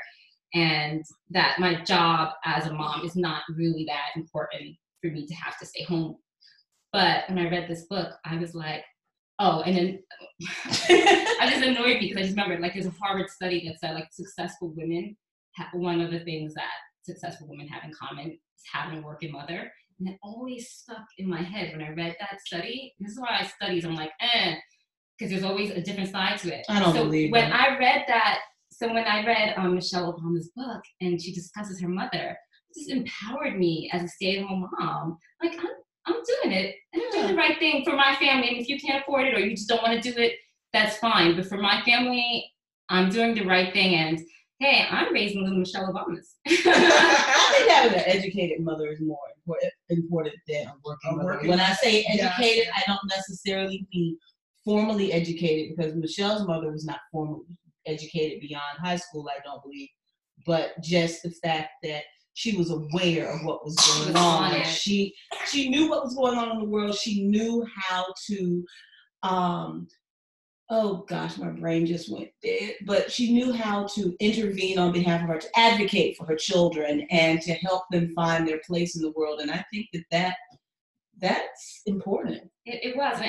and 0.53 1.03
that 1.29 1.59
my 1.59 1.81
job 1.83 2.33
as 2.45 2.67
a 2.67 2.73
mom 2.73 3.05
is 3.05 3.15
not 3.15 3.43
really 3.55 3.85
that 3.85 4.19
important 4.19 4.75
for 5.01 5.09
me 5.11 5.25
to 5.27 5.33
have 5.33 5.57
to 5.59 5.65
stay 5.65 5.83
home. 5.83 6.17
But 6.91 7.29
when 7.29 7.39
I 7.39 7.49
read 7.49 7.69
this 7.69 7.85
book, 7.89 8.13
I 8.25 8.37
was 8.37 8.55
like, 8.55 8.83
oh, 9.39 9.61
and 9.61 9.75
then 9.75 9.99
I 10.65 11.47
just 11.49 11.63
annoyed 11.63 11.99
me 11.99 12.09
because 12.09 12.17
I 12.17 12.21
just 12.23 12.35
remembered 12.35 12.61
like 12.61 12.73
there's 12.73 12.85
a 12.85 12.91
Harvard 12.91 13.29
study 13.29 13.67
that 13.67 13.79
said 13.79 13.95
like 13.95 14.07
successful 14.11 14.73
women, 14.75 15.15
ha- 15.55 15.69
one 15.73 16.01
of 16.01 16.11
the 16.11 16.19
things 16.21 16.53
that 16.55 16.65
successful 17.03 17.47
women 17.47 17.67
have 17.67 17.83
in 17.83 17.93
common 17.93 18.31
is 18.31 18.63
having 18.71 18.99
a 18.99 19.05
working 19.05 19.31
mother. 19.31 19.71
And 19.99 20.09
it 20.09 20.17
always 20.23 20.69
stuck 20.69 21.05
in 21.17 21.29
my 21.29 21.41
head 21.41 21.71
when 21.71 21.85
I 21.85 21.89
read 21.89 22.15
that 22.19 22.39
study. 22.41 22.93
This 22.99 23.11
is 23.11 23.19
why 23.19 23.37
I 23.41 23.45
studies. 23.45 23.85
I'm 23.85 23.95
like, 23.95 24.11
eh, 24.21 24.55
because 25.17 25.31
there's 25.31 25.43
always 25.43 25.71
a 25.71 25.81
different 25.81 26.09
side 26.09 26.39
to 26.39 26.55
it. 26.57 26.65
I 26.69 26.79
don't 26.79 26.93
so 26.93 27.03
believe 27.03 27.31
when 27.31 27.49
that. 27.49 27.69
I 27.69 27.77
read 27.77 28.05
that, 28.07 28.39
so 28.71 28.87
when 28.87 29.05
I 29.05 29.25
read 29.25 29.55
um, 29.57 29.75
Michelle 29.75 30.13
Obama's 30.13 30.49
book 30.55 30.81
and 31.01 31.21
she 31.21 31.33
discusses 31.33 31.81
her 31.81 31.89
mother, 31.89 32.37
it 32.69 32.79
just 32.79 32.91
empowered 32.91 33.57
me 33.57 33.89
as 33.93 34.03
a 34.03 34.07
stay-at-home 34.07 34.69
mom. 34.79 35.17
Like 35.41 35.53
I'm, 35.59 35.67
I'm 36.05 36.13
doing 36.13 36.57
it, 36.57 36.75
and 36.93 37.03
I'm 37.03 37.11
doing 37.11 37.27
the 37.27 37.35
right 37.35 37.57
thing 37.59 37.83
for 37.83 37.95
my 37.95 38.15
family. 38.15 38.49
And 38.49 38.57
if 38.57 38.67
you 38.67 38.79
can't 38.79 39.03
afford 39.03 39.27
it 39.27 39.35
or 39.35 39.39
you 39.39 39.55
just 39.55 39.69
don't 39.69 39.83
want 39.83 40.01
to 40.01 40.11
do 40.11 40.19
it, 40.19 40.33
that's 40.73 40.97
fine. 40.97 41.35
But 41.35 41.47
for 41.47 41.57
my 41.57 41.81
family, 41.81 42.51
I'm 42.89 43.09
doing 43.09 43.35
the 43.35 43.45
right 43.45 43.73
thing. 43.73 43.95
And 43.95 44.19
hey, 44.59 44.85
I'm 44.89 45.13
raising 45.13 45.43
little 45.43 45.59
Michelle 45.59 45.93
Obamas. 45.93 46.35
I 46.47 47.53
think 47.57 47.71
having 47.71 47.97
an 47.97 48.03
educated 48.05 48.61
mother 48.61 48.87
is 48.87 48.99
more 49.01 49.17
important, 49.37 49.71
important 49.89 50.35
than 50.47 50.67
a 50.67 50.73
working 50.83 51.11
A 51.11 51.15
mother. 51.15 51.25
working 51.25 51.49
when 51.49 51.59
I 51.59 51.73
say 51.73 52.01
yeah. 52.01 52.25
educated, 52.25 52.67
I 52.75 52.83
don't 52.87 52.99
necessarily 53.07 53.87
mean 53.93 54.17
formally 54.65 55.13
educated 55.13 55.75
because 55.75 55.95
Michelle's 55.95 56.45
mother 56.45 56.71
was 56.71 56.85
not 56.85 56.99
formally 57.11 57.45
educated 57.85 58.41
beyond 58.41 58.77
high 58.79 58.97
school, 58.97 59.27
I 59.29 59.39
don't 59.43 59.63
believe. 59.63 59.89
But 60.45 60.81
just 60.81 61.23
the 61.23 61.31
fact 61.31 61.69
that 61.83 62.03
she 62.39 62.55
was 62.55 62.71
aware 62.71 63.29
of 63.29 63.43
what 63.43 63.65
was 63.65 63.75
going 63.75 64.15
on. 64.15 64.63
She 64.63 65.13
she 65.45 65.67
knew 65.69 65.89
what 65.89 66.05
was 66.05 66.15
going 66.15 66.37
on 66.37 66.51
in 66.51 66.59
the 66.59 66.69
world. 66.69 66.95
She 66.95 67.25
knew 67.25 67.67
how 67.75 68.05
to 68.27 68.65
um 69.23 69.89
oh 70.69 71.03
gosh, 71.09 71.37
my 71.37 71.49
brain 71.49 71.85
just 71.85 72.09
went 72.09 72.29
dead. 72.41 72.75
But 72.85 73.11
she 73.11 73.33
knew 73.33 73.51
how 73.51 73.87
to 73.87 74.15
intervene 74.21 74.79
on 74.79 74.93
behalf 74.93 75.23
of 75.23 75.27
her, 75.27 75.39
to 75.39 75.59
advocate 75.59 76.15
for 76.15 76.25
her 76.27 76.37
children, 76.37 77.01
and 77.09 77.41
to 77.41 77.51
help 77.55 77.83
them 77.91 78.13
find 78.15 78.47
their 78.47 78.61
place 78.65 78.95
in 78.95 79.01
the 79.01 79.11
world. 79.17 79.41
And 79.41 79.51
I 79.51 79.65
think 79.69 79.87
that 79.91 80.05
that 80.11 80.35
that's 81.19 81.81
important. 81.87 82.49
It, 82.65 82.91
it 82.91 82.95
was. 82.95 83.21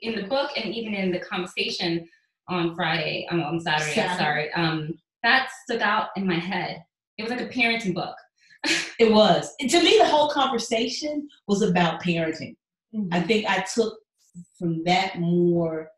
In 0.00 0.16
the 0.16 0.28
book 0.28 0.50
and 0.56 0.74
even 0.74 0.94
in 0.94 1.12
the 1.12 1.20
conversation 1.20 2.08
on 2.48 2.74
Friday, 2.74 3.26
um, 3.30 3.42
on 3.42 3.60
Saturday, 3.60 3.92
Saturday. 3.92 4.18
sorry, 4.18 4.52
um, 4.54 4.94
that 5.22 5.50
stuck 5.64 5.82
out 5.82 6.08
in 6.16 6.26
my 6.26 6.38
head. 6.38 6.82
It 7.18 7.22
was 7.22 7.30
like 7.30 7.42
a 7.42 7.48
parenting 7.48 7.94
book. 7.94 8.16
It 8.98 9.12
was. 9.12 9.54
And 9.60 9.70
to 9.70 9.82
me, 9.82 9.98
the 9.98 10.08
whole 10.08 10.30
conversation 10.30 11.28
was 11.46 11.62
about 11.62 12.02
parenting. 12.02 12.56
Mm-hmm. 12.94 13.12
I 13.12 13.20
think 13.20 13.46
I 13.46 13.64
took 13.74 13.98
from 14.58 14.84
that 14.84 15.20
more 15.20 15.90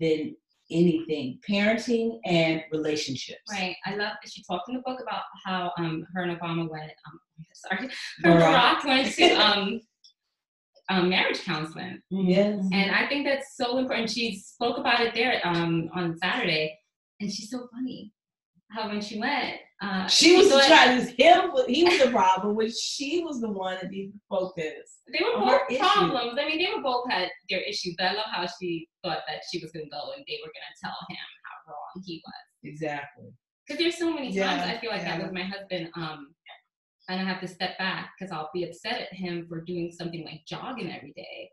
than 0.00 0.34
anything 0.70 1.38
parenting 1.48 2.18
and 2.24 2.62
relationships. 2.72 3.40
Right. 3.50 3.76
I 3.86 3.90
love 3.92 4.12
that 4.22 4.30
she 4.30 4.42
talked 4.44 4.68
in 4.68 4.76
the 4.76 4.82
book 4.84 5.00
about 5.00 5.22
how 5.44 5.72
um, 5.78 6.06
her 6.14 6.22
and 6.22 6.38
Obama 6.38 6.68
went, 6.68 6.92
um, 7.06 7.20
sorry, 7.54 7.88
her 8.22 8.30
Barack. 8.30 8.80
Barack 8.80 8.84
went 8.84 9.14
to 9.14 9.30
um, 9.34 9.80
um, 10.90 11.08
marriage 11.08 11.42
counseling. 11.44 12.00
Yes. 12.10 12.64
And 12.72 12.90
I 12.90 13.06
think 13.08 13.26
that's 13.26 13.56
so 13.56 13.78
important. 13.78 14.10
She 14.10 14.36
spoke 14.36 14.78
about 14.78 15.00
it 15.00 15.14
there 15.14 15.40
um, 15.44 15.90
on 15.94 16.16
Saturday, 16.18 16.78
and 17.20 17.30
she's 17.30 17.50
so 17.50 17.68
funny. 17.72 18.12
How 18.70 18.88
when 18.88 19.00
she 19.00 19.18
went, 19.18 19.56
uh, 19.80 20.06
She 20.08 20.36
was 20.36 20.50
thought- 20.50 20.66
trying 20.66 20.98
to 21.04 21.22
him. 21.22 21.50
He 21.68 21.84
was 21.84 21.98
the 22.02 22.10
problem, 22.10 22.56
when 22.56 22.70
she 22.70 23.22
was 23.24 23.40
the 23.40 23.48
one 23.50 23.76
that 23.80 23.90
needed 23.90 24.12
to 24.12 24.20
focus. 24.28 25.02
They 25.12 25.24
were 25.24 25.38
both 25.38 25.62
problems. 25.78 26.38
I 26.38 26.46
mean, 26.46 26.58
they 26.58 26.70
were 26.74 26.82
both 26.82 27.08
had 27.10 27.30
their 27.48 27.60
issues, 27.60 27.94
but 27.96 28.06
I 28.08 28.12
love 28.14 28.26
how 28.32 28.46
she 28.60 28.88
thought 29.04 29.20
that 29.28 29.42
she 29.50 29.60
was 29.60 29.70
going 29.72 29.86
to 29.86 29.90
go 29.90 30.12
and 30.16 30.24
they 30.26 30.38
were 30.42 30.50
going 30.50 30.68
to 30.74 30.80
tell 30.82 30.96
him 31.08 31.16
how 31.44 31.72
wrong 31.72 32.02
he 32.04 32.22
was. 32.26 32.34
Exactly. 32.64 33.26
Because 33.66 33.78
there's 33.82 33.98
so 33.98 34.12
many 34.12 34.26
times 34.26 34.36
Yeah, 34.36 34.72
I 34.76 34.80
feel 34.80 34.90
like 34.90 35.02
that 35.02 35.18
yeah. 35.18 35.24
with 35.24 35.32
my 35.32 35.42
husband, 35.44 35.90
um, 35.94 36.34
and 37.08 37.20
I 37.20 37.24
have 37.24 37.40
to 37.40 37.48
step 37.48 37.78
back 37.78 38.10
because 38.18 38.32
I'll 38.32 38.50
be 38.52 38.64
upset 38.64 39.00
at 39.00 39.12
him 39.12 39.46
for 39.48 39.60
doing 39.62 39.92
something 39.92 40.24
like 40.24 40.40
jogging 40.46 40.92
every 40.92 41.12
day. 41.16 41.50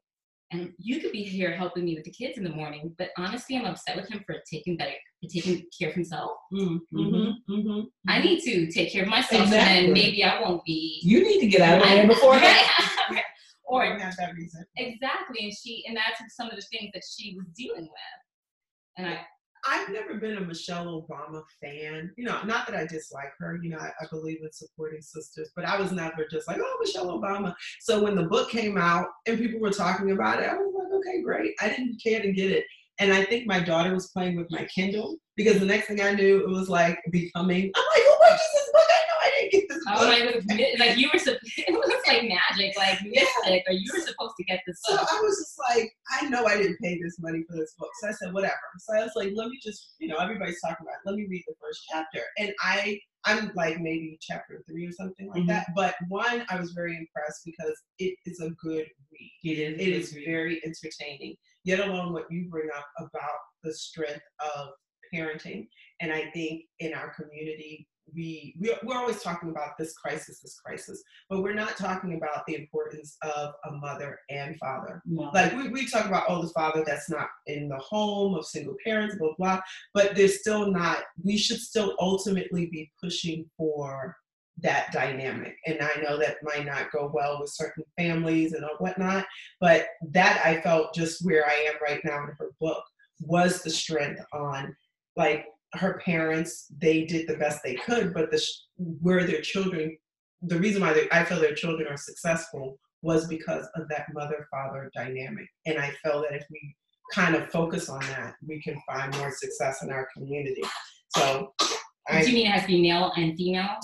And 0.55 0.73
you 0.77 1.01
could 1.01 1.11
be 1.11 1.23
here 1.23 1.51
helping 1.51 1.85
me 1.85 1.95
with 1.95 2.05
the 2.05 2.11
kids 2.11 2.37
in 2.37 2.43
the 2.43 2.49
morning, 2.49 2.93
but 2.97 3.09
honestly, 3.17 3.57
I'm 3.57 3.65
upset 3.65 3.97
with 3.97 4.09
him 4.09 4.23
for 4.25 4.35
taking 4.49 4.77
better, 4.77 4.93
for 5.21 5.29
taking 5.29 5.65
care 5.77 5.89
of 5.89 5.95
himself. 5.95 6.31
Mm-hmm. 6.53 6.97
Mm-hmm. 7.51 7.81
I 8.07 8.19
need 8.21 8.41
to 8.43 8.71
take 8.71 8.91
care 8.91 9.03
of 9.03 9.09
myself, 9.09 9.43
Exactly. 9.43 9.85
and 9.85 9.93
maybe 9.93 10.23
I 10.23 10.41
won't 10.41 10.63
be. 10.63 10.99
You 11.03 11.23
need 11.23 11.41
to 11.41 11.47
get 11.47 11.61
out 11.61 11.81
of 11.81 11.89
there 11.89 12.07
before 12.15 12.35
that. 12.39 12.91
or 13.65 13.85
or 13.85 13.97
have 13.97 14.15
that 14.17 14.33
reason. 14.33 14.65
Exactly, 14.77 15.45
and 15.45 15.53
she 15.53 15.83
and 15.87 15.97
that's 15.97 16.35
some 16.35 16.49
of 16.49 16.55
the 16.55 16.61
things 16.61 16.91
that 16.93 17.03
she 17.03 17.35
was 17.35 17.47
dealing 17.55 17.83
with. 17.83 18.97
And 18.97 19.07
I 19.07 19.19
I've 19.67 19.89
never 19.89 20.15
been 20.15 20.37
a 20.37 20.41
Michelle 20.41 20.85
Obama 20.85 21.41
fan. 21.61 22.11
You 22.17 22.25
know, 22.25 22.41
not 22.43 22.67
that 22.67 22.75
I 22.75 22.85
dislike 22.85 23.31
her. 23.39 23.59
You 23.61 23.71
know, 23.71 23.77
I, 23.77 23.89
I 23.99 24.05
believe 24.11 24.39
in 24.43 24.51
supporting 24.51 25.01
sisters, 25.01 25.51
but 25.55 25.65
I 25.65 25.79
was 25.79 25.91
never 25.91 26.25
just 26.29 26.47
like, 26.47 26.59
oh, 26.59 26.77
Michelle 26.79 27.19
Obama. 27.19 27.53
So 27.81 28.03
when 28.03 28.15
the 28.15 28.23
book 28.23 28.49
came 28.49 28.77
out 28.77 29.07
and 29.25 29.37
people 29.37 29.59
were 29.59 29.71
talking 29.71 30.11
about 30.11 30.41
it, 30.41 30.49
I 30.49 30.55
was 30.55 30.73
like, 30.77 30.93
okay, 30.99 31.21
great. 31.21 31.53
I 31.61 31.69
didn't 31.69 32.01
care 32.01 32.21
to 32.21 32.31
get 32.31 32.51
it. 32.51 32.65
And 32.99 33.11
I 33.11 33.25
think 33.25 33.45
my 33.45 33.59
daughter 33.59 33.93
was 33.93 34.11
playing 34.11 34.37
with 34.37 34.49
my 34.51 34.65
Kindle 34.73 35.17
because 35.35 35.59
the 35.59 35.65
next 35.65 35.87
thing 35.87 36.01
I 36.01 36.13
knew, 36.13 36.39
it 36.39 36.49
was 36.49 36.69
like 36.69 36.97
becoming. 37.11 37.71
I'm 37.75 37.83
like, 37.91 38.03
who 38.03 38.15
purchased 38.21 38.49
this 38.53 38.64
book? 39.61 39.77
I 39.87 40.05
I 40.15 40.19
didn't 40.19 40.47
get 40.47 40.57
this 40.57 40.79
oh 40.79 40.79
my 40.79 40.85
like 40.85 40.97
you 40.97 41.09
were 41.13 41.19
sup- 41.19 41.37
it 41.57 41.73
was 41.73 42.03
like 42.07 42.23
magic, 42.23 42.77
like 42.77 42.99
mystic, 43.03 43.63
or 43.67 43.73
you 43.73 43.91
were 43.93 43.99
supposed 43.99 44.35
to 44.37 44.43
get 44.45 44.61
this 44.67 44.81
So. 44.85 44.95
I 44.95 45.19
was 45.21 45.37
just 45.37 45.57
like, 45.69 45.89
I 46.11 46.29
know 46.29 46.45
I 46.45 46.57
didn't 46.57 46.77
pay 46.81 46.99
this 47.01 47.17
money 47.19 47.43
for 47.49 47.55
this 47.55 47.73
book. 47.79 47.89
So 48.01 48.09
I 48.09 48.11
said, 48.11 48.33
whatever. 48.33 48.55
So 48.79 48.95
I 48.95 49.03
was 49.03 49.11
like, 49.15 49.31
let 49.35 49.49
me 49.49 49.59
just, 49.63 49.95
you 49.99 50.07
know, 50.07 50.17
everybody's 50.17 50.59
talking 50.61 50.77
about 50.85 50.95
it. 51.03 51.09
Let 51.09 51.15
me 51.15 51.25
read 51.29 51.43
the 51.47 51.53
first 51.61 51.81
chapter. 51.91 52.21
And 52.37 52.51
I, 52.61 52.99
I'm 53.25 53.51
like 53.55 53.79
maybe 53.81 54.17
chapter 54.21 54.63
three 54.69 54.85
or 54.85 54.91
something 54.91 55.29
like 55.29 55.43
Mhm. 55.43 55.47
that. 55.47 55.67
But 55.75 55.95
one, 56.09 56.45
I 56.49 56.59
was 56.59 56.71
very 56.71 56.95
impressed 56.97 57.41
because 57.45 57.75
it 57.99 58.15
is 58.25 58.39
a 58.39 58.49
good 58.51 58.85
read. 59.11 59.31
It 59.43 59.59
is. 59.59 59.79
It 59.79 59.89
is 59.89 60.13
very 60.25 60.61
entertaining, 60.65 61.35
yet 61.63 61.79
alone 61.79 62.13
what 62.13 62.25
you 62.29 62.47
bring 62.49 62.69
up 62.75 62.85
about 62.99 63.39
the 63.63 63.73
strength 63.73 64.21
of 64.55 64.69
parenting. 65.13 65.67
And 66.01 66.11
I 66.11 66.29
think 66.31 66.63
in 66.79 66.93
our 66.93 67.13
community, 67.15 67.87
we, 68.13 68.55
we 68.59 68.73
we're 68.83 68.97
always 68.97 69.21
talking 69.21 69.49
about 69.49 69.77
this 69.77 69.93
crisis, 69.93 70.39
this 70.39 70.59
crisis, 70.63 71.03
but 71.29 71.41
we're 71.41 71.53
not 71.53 71.77
talking 71.77 72.15
about 72.15 72.45
the 72.47 72.55
importance 72.55 73.17
of 73.23 73.53
a 73.65 73.71
mother 73.71 74.19
and 74.29 74.57
father. 74.57 75.01
No. 75.05 75.31
Like 75.33 75.55
we, 75.55 75.69
we 75.69 75.87
talk 75.87 76.05
about, 76.05 76.25
oh, 76.27 76.41
the 76.41 76.49
father 76.49 76.83
that's 76.85 77.09
not 77.09 77.27
in 77.47 77.67
the 77.69 77.77
home 77.77 78.35
of 78.35 78.45
single 78.45 78.75
parents, 78.83 79.15
blah, 79.17 79.33
blah, 79.37 79.61
but 79.93 80.15
there's 80.15 80.39
still 80.39 80.71
not, 80.71 80.99
we 81.23 81.37
should 81.37 81.59
still 81.59 81.95
ultimately 81.99 82.67
be 82.67 82.91
pushing 83.01 83.45
for 83.57 84.15
that 84.61 84.91
dynamic. 84.93 85.57
And 85.65 85.79
I 85.81 86.01
know 86.01 86.17
that 86.17 86.37
might 86.43 86.65
not 86.65 86.91
go 86.91 87.11
well 87.13 87.39
with 87.41 87.49
certain 87.49 87.83
families 87.97 88.53
and 88.53 88.63
whatnot, 88.77 89.25
but 89.59 89.87
that 90.11 90.41
I 90.45 90.61
felt 90.61 90.93
just 90.95 91.25
where 91.25 91.45
I 91.45 91.69
am 91.69 91.75
right 91.81 91.99
now 92.05 92.23
in 92.23 92.35
her 92.39 92.51
book 92.61 92.83
was 93.21 93.61
the 93.61 93.69
strength 93.69 94.21
on 94.33 94.75
like 95.17 95.45
her 95.77 96.01
parents, 96.05 96.67
they 96.77 97.05
did 97.05 97.27
the 97.27 97.37
best 97.37 97.61
they 97.63 97.75
could, 97.75 98.13
but 98.13 98.31
the 98.31 98.43
where 98.77 99.23
their 99.23 99.41
children, 99.41 99.97
the 100.41 100.59
reason 100.59 100.81
why 100.81 100.93
they, 100.93 101.07
I 101.11 101.23
feel 101.23 101.39
their 101.39 101.55
children 101.55 101.87
are 101.87 101.97
successful 101.97 102.79
was 103.01 103.27
because 103.27 103.67
of 103.75 103.87
that 103.89 104.07
mother 104.13 104.47
father 104.51 104.91
dynamic. 104.95 105.47
And 105.65 105.77
I 105.77 105.91
feel 106.03 106.21
that 106.23 106.33
if 106.33 106.45
we 106.49 106.75
kind 107.13 107.35
of 107.35 107.49
focus 107.51 107.89
on 107.89 107.99
that, 108.01 108.35
we 108.45 108.61
can 108.61 108.81
find 108.87 109.15
more 109.17 109.31
success 109.31 109.83
in 109.83 109.91
our 109.91 110.07
community. 110.15 110.63
So 111.15 111.53
Do 111.59 112.27
you 112.27 112.33
mean 112.33 112.47
it 112.47 112.51
has 112.51 112.61
to 112.61 112.67
be 112.67 112.81
male 112.81 113.11
and 113.15 113.35
female? 113.37 113.77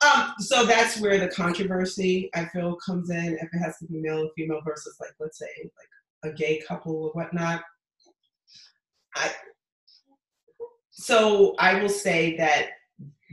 Um, 0.00 0.34
so 0.38 0.64
that's 0.64 1.00
where 1.00 1.18
the 1.18 1.28
controversy 1.28 2.30
I 2.34 2.46
feel 2.46 2.76
comes 2.76 3.10
in. 3.10 3.38
If 3.40 3.48
it 3.52 3.58
has 3.58 3.78
to 3.78 3.86
be 3.86 4.00
male 4.00 4.20
and 4.20 4.30
female 4.36 4.60
versus 4.64 4.96
like 5.00 5.12
let's 5.20 5.38
say 5.38 5.48
like 6.22 6.32
a 6.32 6.36
gay 6.36 6.62
couple 6.66 7.04
or 7.04 7.10
whatnot. 7.10 7.62
I 9.14 9.30
so 10.92 11.54
I 11.58 11.80
will 11.80 11.88
say 11.88 12.36
that 12.36 12.68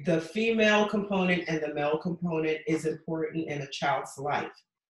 the 0.06 0.22
female 0.22 0.88
component 0.88 1.44
and 1.48 1.62
the 1.62 1.74
male 1.74 1.98
component 1.98 2.60
is 2.68 2.86
important 2.86 3.50
in 3.50 3.62
a 3.62 3.68
child's 3.68 4.18
life. 4.18 4.48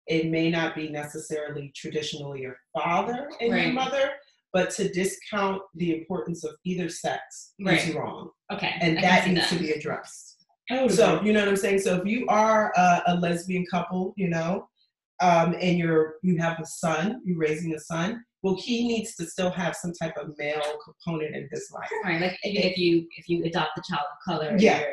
It 0.07 0.27
may 0.27 0.50
not 0.50 0.74
be 0.74 0.88
necessarily 0.88 1.72
traditionally 1.77 2.42
your 2.42 2.57
father 2.72 3.31
and 3.40 3.55
your 3.55 3.72
mother, 3.72 4.12
but 4.53 4.70
to 4.70 4.88
discount 4.88 5.62
the 5.74 5.96
importance 5.96 6.44
of 6.44 6.55
either 6.64 6.88
sex 6.88 7.53
is 7.59 7.94
wrong, 7.94 8.31
Okay. 8.53 8.74
And 8.81 8.96
can 8.96 9.03
that 9.03 9.29
needs 9.29 9.50
that. 9.50 9.57
to 9.57 9.62
be 9.62 9.72
addressed. 9.72 10.46
I 10.70 10.87
So 10.88 11.20
you 11.22 11.33
know 11.33 11.40
what 11.40 11.48
I'm 11.50 11.57
saying. 11.57 11.81
So 11.81 11.96
if 11.96 12.07
you 12.07 12.27
are 12.29 12.72
a, 12.77 13.03
a 13.09 13.14
lesbian 13.16 13.66
couple, 13.70 14.14
you 14.16 14.29
know, 14.29 14.68
um, 15.20 15.55
and 15.61 15.79
you're 15.79 16.14
you 16.22 16.38
have 16.38 16.59
a 16.59 16.66
son, 16.66 17.20
you're 17.24 17.38
raising 17.38 17.74
a 17.74 17.81
son. 17.81 18.24
Well, 18.44 18.57
he 18.57 18.87
needs 18.87 19.14
to 19.14 19.24
still 19.24 19.48
have 19.48 19.74
some 19.74 19.94
type 19.94 20.18
of 20.18 20.37
male 20.37 20.76
component 20.85 21.35
in 21.35 21.48
his 21.50 21.70
life. 21.72 21.88
Right, 22.04 22.20
like 22.20 22.38
if 22.42 22.76
you 22.76 23.09
if 23.16 23.26
you 23.26 23.42
adopt 23.42 23.78
a 23.78 23.83
child 23.90 24.04
of 24.12 24.18
color, 24.22 24.54
Yeah. 24.59 24.85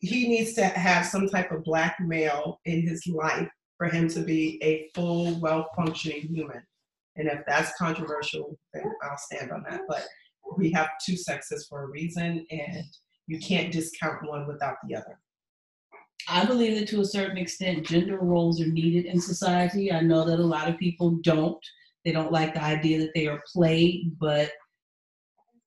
He 0.00 0.26
needs 0.26 0.54
to 0.54 0.64
have 0.64 1.06
some 1.06 1.28
type 1.28 1.52
of 1.52 1.62
black 1.62 1.98
male 2.00 2.58
in 2.64 2.88
his 2.88 3.06
life 3.06 3.48
for 3.78 3.86
him 3.86 4.08
to 4.08 4.20
be 4.20 4.58
a 4.62 4.88
full, 4.94 5.38
well 5.38 5.68
functioning 5.76 6.22
human. 6.22 6.62
And 7.14 7.28
if 7.28 7.42
that's 7.46 7.76
controversial, 7.78 8.58
then 8.74 8.90
I'll 9.04 9.18
stand 9.18 9.52
on 9.52 9.62
that. 9.68 9.82
But 9.86 10.04
we 10.56 10.72
have 10.72 10.88
two 11.04 11.16
sexes 11.16 11.66
for 11.68 11.84
a 11.84 11.90
reason, 11.90 12.44
and 12.50 12.84
you 13.28 13.38
can't 13.38 13.70
discount 13.70 14.28
one 14.28 14.48
without 14.48 14.76
the 14.88 14.96
other. 14.96 15.20
I 16.28 16.44
believe 16.44 16.76
that 16.78 16.88
to 16.88 17.02
a 17.02 17.04
certain 17.04 17.38
extent, 17.38 17.86
gender 17.86 18.18
roles 18.18 18.60
are 18.60 18.66
needed 18.66 19.04
in 19.06 19.20
society. 19.20 19.92
I 19.92 20.00
know 20.00 20.24
that 20.24 20.40
a 20.40 20.44
lot 20.44 20.68
of 20.68 20.76
people 20.76 21.10
don't. 21.22 21.64
They 22.04 22.12
don't 22.12 22.32
like 22.32 22.54
the 22.54 22.62
idea 22.62 22.98
that 23.00 23.12
they 23.14 23.26
are 23.26 23.42
played, 23.52 24.18
but 24.18 24.50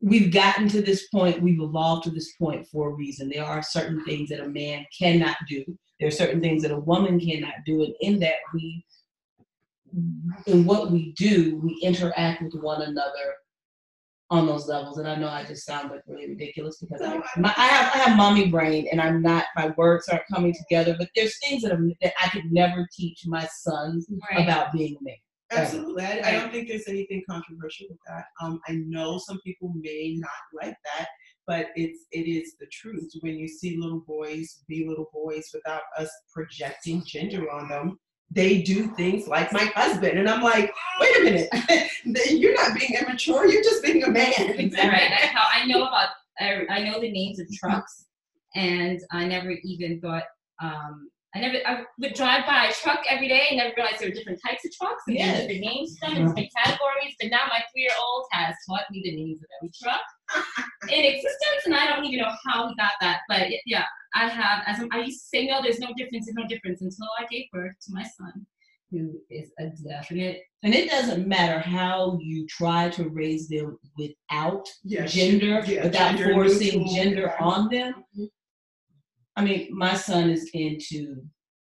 we've 0.02 0.34
gotten 0.34 0.68
to 0.70 0.82
this 0.82 1.08
point, 1.08 1.42
we've 1.42 1.62
evolved 1.62 2.04
to 2.04 2.12
this 2.12 2.34
point 2.34 2.68
for 2.68 2.90
a 2.90 2.94
reason. 2.94 3.30
There 3.30 3.46
are 3.46 3.62
certain 3.62 4.04
things 4.04 4.30
that 4.30 4.42
a 4.42 4.50
man 4.50 4.86
cannot 4.98 5.38
do, 5.48 5.64
there 6.00 6.08
are 6.08 6.12
certain 6.12 6.42
things 6.42 6.64
that 6.64 6.72
a 6.72 6.80
woman 6.80 7.20
cannot 7.20 7.54
do, 7.66 7.84
and 7.84 7.94
in 8.02 8.20
that, 8.20 8.38
we, 8.54 8.84
in 10.48 10.66
what 10.66 10.92
we 10.92 11.14
do, 11.14 11.58
we 11.64 11.80
interact 11.82 12.42
with 12.42 12.56
one 12.56 12.82
another 12.82 13.36
on 14.34 14.48
those 14.48 14.68
levels. 14.68 14.98
And 14.98 15.08
I 15.08 15.16
know 15.16 15.30
I 15.30 15.44
just 15.44 15.66
sound 15.66 15.92
like 15.92 16.02
really 16.08 16.28
ridiculous 16.28 16.78
because 16.80 17.02
I, 17.02 17.22
my, 17.38 17.54
I 17.56 17.68
have 17.68 17.94
I 17.94 17.98
have 18.00 18.18
mommy 18.18 18.50
brain 18.50 18.88
and 18.92 19.00
I'm 19.00 19.22
not 19.22 19.46
my 19.56 19.74
words 19.78 20.10
aren't 20.10 20.28
coming 20.34 20.54
together. 20.54 20.96
But 20.98 21.10
there's 21.16 21.38
things 21.40 21.62
that, 21.62 21.72
I'm, 21.72 21.94
that 22.02 22.14
I 22.22 22.30
could 22.30 22.52
never 22.52 22.88
teach 22.92 23.28
my 23.28 23.48
sons 23.60 24.08
right. 24.32 24.44
about 24.44 24.74
being 24.74 24.98
a 25.00 25.04
man. 25.04 25.16
Absolutely. 25.58 26.04
I, 26.04 26.22
I 26.26 26.32
don't 26.34 26.52
think 26.52 26.68
there's 26.68 26.88
anything 26.88 27.24
controversial 27.30 27.88
with 27.90 28.00
that. 28.08 28.26
Um, 28.42 28.60
I 28.68 28.74
know 28.88 29.18
some 29.18 29.40
people 29.46 29.74
may 29.76 30.16
not 30.18 30.62
like 30.62 30.76
that, 30.96 31.08
but 31.48 31.68
it's 31.76 32.06
it 32.12 32.30
is 32.30 32.56
the 32.60 32.68
truth. 32.72 33.10
When 33.22 33.38
you 33.38 33.48
see 33.48 33.78
little 33.78 34.04
boys 34.08 34.64
be 34.68 34.86
little 34.88 35.10
boys 35.14 35.50
without 35.54 35.82
us 35.98 36.10
projecting 36.34 37.04
gender 37.06 37.52
on 37.52 37.68
them, 37.70 38.00
they 38.32 38.62
do 38.62 38.88
things 38.96 39.28
like 39.28 39.52
my 39.52 39.66
husband, 39.76 40.18
and 40.18 40.30
I'm 40.30 40.42
like, 40.42 40.74
wait 41.00 41.20
a 41.20 41.24
minute, 41.24 41.50
you're 42.32 42.56
not 42.56 42.78
being 42.78 42.94
immature. 43.00 43.48
You're 43.48 43.64
just 43.64 43.84
being 43.84 44.04
a 44.04 44.10
man. 44.10 44.34
right. 44.48 44.72
That's 44.72 45.34
how 45.34 45.48
I 45.54 45.66
know 45.66 45.84
about. 45.84 46.10
I, 46.40 46.66
I 46.70 46.84
know 46.84 47.00
the 47.00 47.12
names 47.12 47.40
of 47.40 47.48
trucks, 47.54 48.06
and 48.56 49.00
I 49.12 49.26
never 49.26 49.52
even 49.64 50.00
thought. 50.02 50.24
Um, 50.62 51.10
I 51.36 51.40
never. 51.40 51.58
I 51.66 51.84
would 52.00 52.14
drive 52.14 52.46
by 52.46 52.68
a 52.68 52.74
truck 52.74 53.00
every 53.10 53.28
day 53.28 53.48
and 53.50 53.58
never 53.58 53.74
realized 53.76 54.00
there 54.00 54.10
were 54.10 54.14
different 54.16 54.40
types 54.46 54.64
of 54.66 54.72
trucks 54.72 55.04
and 55.08 55.16
Yes. 55.18 55.42
different 55.42 55.62
names 55.62 55.98
for 55.98 56.10
them 56.10 56.18
and 56.18 56.28
different 56.28 56.52
categories. 56.56 57.16
But 57.20 57.32
now 57.32 57.46
my 57.50 57.60
three-year-old 57.72 58.26
has 58.34 58.54
taught 58.70 58.84
me 58.92 59.02
the 59.04 59.16
names 59.16 59.42
of 59.42 59.48
every 59.58 59.72
truck 59.82 60.02
in 60.94 61.04
existence, 61.06 61.62
and 61.66 61.74
I 61.76 61.88
don't 61.88 62.06
even 62.06 62.20
know 62.20 62.32
how 62.46 62.68
he 62.68 62.76
got 62.76 62.92
that. 63.02 63.22
But 63.28 63.42
it- 63.52 63.62
yeah, 63.66 63.86
I 64.14 64.28
have. 64.28 64.64
As 64.68 64.80
I'm- 64.80 64.90
I 64.92 65.00
used 65.00 65.22
to 65.22 65.28
say, 65.28 65.48
no, 65.48 65.60
there's 65.62 65.80
no 65.80 65.92
difference. 65.98 66.26
There's 66.28 66.36
no 66.36 66.48
difference 66.48 66.82
until 66.82 67.08
I 67.20 67.26
gave 67.32 67.46
birth 67.52 67.74
to 67.88 67.94
my 67.94 68.04
son, 68.04 68.46
who 68.92 69.20
is 69.32 69.52
a 69.60 69.70
definite. 69.90 70.42
And 70.62 70.76
it 70.76 70.88
doesn't 70.90 71.28
matter 71.28 71.58
how 71.60 72.20
you 72.22 72.46
try 72.48 72.90
to 72.92 73.10
raise 73.10 73.48
them 73.50 73.80
without 73.98 74.70
Yeah, 74.84 75.08
gender, 75.08 75.64
yeah, 75.66 75.86
without 75.86 76.16
gender 76.16 76.34
forcing 76.36 76.84
neutral, 76.84 76.96
gender 76.96 77.36
on 77.42 77.70
them. 77.70 77.94
Mm-hmm. 78.16 78.26
I 79.36 79.44
mean, 79.44 79.70
my 79.72 79.96
son 79.96 80.30
is 80.30 80.50
into 80.54 81.24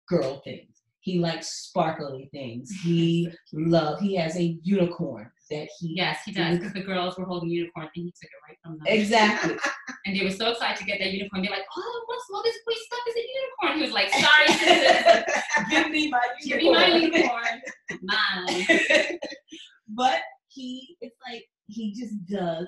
girl 0.08 0.40
things. 0.44 0.68
He 1.00 1.18
likes 1.18 1.48
sparkly 1.66 2.28
things. 2.32 2.70
He 2.82 3.28
love. 3.52 4.00
He 4.00 4.14
has 4.16 4.36
a 4.36 4.58
unicorn 4.62 5.30
that 5.50 5.68
he 5.78 5.94
Yes, 5.96 6.20
he 6.24 6.32
does 6.32 6.58
because 6.58 6.72
the 6.72 6.80
girls 6.80 7.18
were 7.18 7.26
holding 7.26 7.50
unicorn, 7.50 7.88
and 7.94 8.04
he 8.06 8.10
took 8.10 8.30
it 8.30 8.48
right 8.48 8.58
from 8.62 8.78
them. 8.78 8.86
exactly. 8.86 9.56
And 10.06 10.14
they 10.14 10.22
were 10.22 10.30
so 10.30 10.50
excited 10.50 10.76
to 10.76 10.84
get 10.84 10.98
that 10.98 11.12
unicorn. 11.12 11.40
They're 11.42 11.50
like, 11.50 11.64
oh, 11.78 12.04
what's 12.06 12.24
all 12.34 12.42
this 12.42 12.58
boy 12.66 12.74
stuff 12.74 13.00
is 13.08 13.16
a 13.16 13.26
unicorn? 13.38 13.78
He 13.78 13.84
was 13.84 13.92
like, 13.92 14.10
sorry. 14.12 15.24
Give 15.70 15.90
me 15.90 16.10
my 16.10 16.20
Give 16.42 16.58
me 16.58 16.70
my 16.72 16.86
unicorn. 16.88 17.22
unicorn. 17.22 17.98
Mine. 18.02 19.18
but 19.88 20.20
he, 20.48 20.94
it's 21.00 21.16
like 21.26 21.44
he 21.68 21.94
just 21.94 22.26
does 22.26 22.66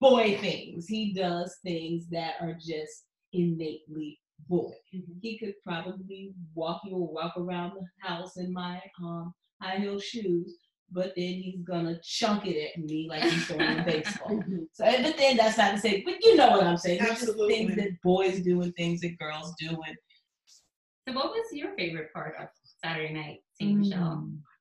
boy 0.00 0.38
things. 0.40 0.86
He 0.86 1.12
does 1.12 1.56
things 1.64 2.08
that 2.10 2.34
are 2.40 2.54
just 2.54 3.06
innately 3.32 4.18
boy. 4.48 4.70
He 5.20 5.38
could 5.38 5.54
probably 5.64 6.34
walk 6.54 6.82
you 6.84 6.94
or 6.94 7.12
walk 7.12 7.34
around 7.36 7.72
the 7.74 8.08
house 8.08 8.36
in 8.36 8.52
my 8.52 8.80
um, 9.02 9.32
high 9.60 9.76
heel 9.76 10.00
shoes, 10.00 10.56
but 10.90 11.12
then 11.16 11.34
he's 11.34 11.60
gonna 11.62 11.98
chunk 12.02 12.46
it 12.46 12.70
at 12.70 12.82
me 12.82 13.06
like 13.08 13.22
he's 13.22 13.46
throwing 13.46 13.78
a 13.78 13.84
baseball. 13.84 14.42
So, 14.74 14.84
but 15.02 15.18
then 15.18 15.36
that's 15.36 15.58
not 15.58 15.72
to 15.72 15.78
say, 15.78 16.02
but 16.02 16.14
you 16.22 16.34
know 16.34 16.50
what 16.50 16.64
I'm 16.64 16.78
saying. 16.78 17.02
Absolutely. 17.02 17.54
things 17.54 17.76
that 17.76 18.00
boys 18.02 18.40
do 18.40 18.62
and 18.62 18.74
things 18.74 19.02
that 19.02 19.18
girls 19.18 19.54
do. 19.58 19.68
And 19.68 19.96
So, 21.06 21.14
what 21.14 21.26
was 21.26 21.44
your 21.52 21.74
favorite 21.76 22.10
part 22.14 22.36
of 22.40 22.48
Saturday 22.84 23.12
night. 23.12 23.38
Michelle? 23.60 24.00
Mm. 24.00 24.38
I 24.38 24.51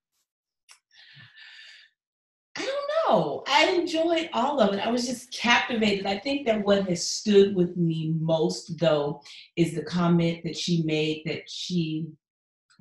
don't. 3.08 3.48
I 3.50 3.70
enjoyed 3.72 4.30
all 4.34 4.60
of 4.60 4.74
it. 4.74 4.80
I 4.86 4.90
was 4.92 5.06
just 5.08 5.32
captivated. 5.34 6.06
I 6.06 6.18
think 6.20 6.46
that 6.48 6.64
what 6.66 6.88
has 6.90 7.08
stood 7.08 7.56
with 7.56 7.76
me 7.78 8.14
most, 8.20 8.78
though, 8.80 9.22
is 9.56 9.74
the 9.74 9.84
comment 9.84 10.44
that 10.44 10.58
she 10.58 10.84
made 10.84 11.24
that 11.26 11.50
she 11.50 12.08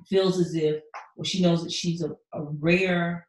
feels 0.09 0.39
as 0.39 0.55
if, 0.55 0.81
well, 1.15 1.23
she 1.25 1.41
knows 1.41 1.63
that 1.63 1.71
she's 1.71 2.01
a, 2.01 2.11
a 2.33 2.43
rare, 2.59 3.27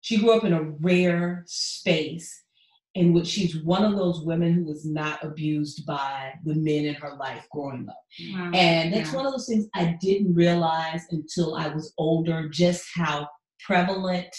she 0.00 0.16
grew 0.18 0.32
up 0.32 0.44
in 0.44 0.52
a 0.52 0.62
rare 0.80 1.44
space 1.46 2.42
in 2.96 3.12
which 3.12 3.26
she's 3.28 3.62
one 3.62 3.84
of 3.84 3.96
those 3.96 4.22
women 4.22 4.52
who 4.52 4.64
was 4.64 4.84
not 4.84 5.22
abused 5.22 5.86
by 5.86 6.32
the 6.44 6.54
men 6.54 6.86
in 6.86 6.94
her 6.94 7.14
life 7.20 7.46
growing 7.52 7.88
up. 7.88 8.02
Wow. 8.32 8.50
And 8.52 8.92
that's 8.92 9.10
Yeah. 9.10 9.16
one 9.16 9.26
of 9.26 9.32
those 9.32 9.46
things 9.46 9.68
I 9.74 9.96
didn't 10.00 10.34
realize 10.34 11.02
until 11.10 11.54
I 11.54 11.68
was 11.68 11.94
older 11.98 12.48
just 12.48 12.84
how 12.96 13.28
prevalent 13.64 14.34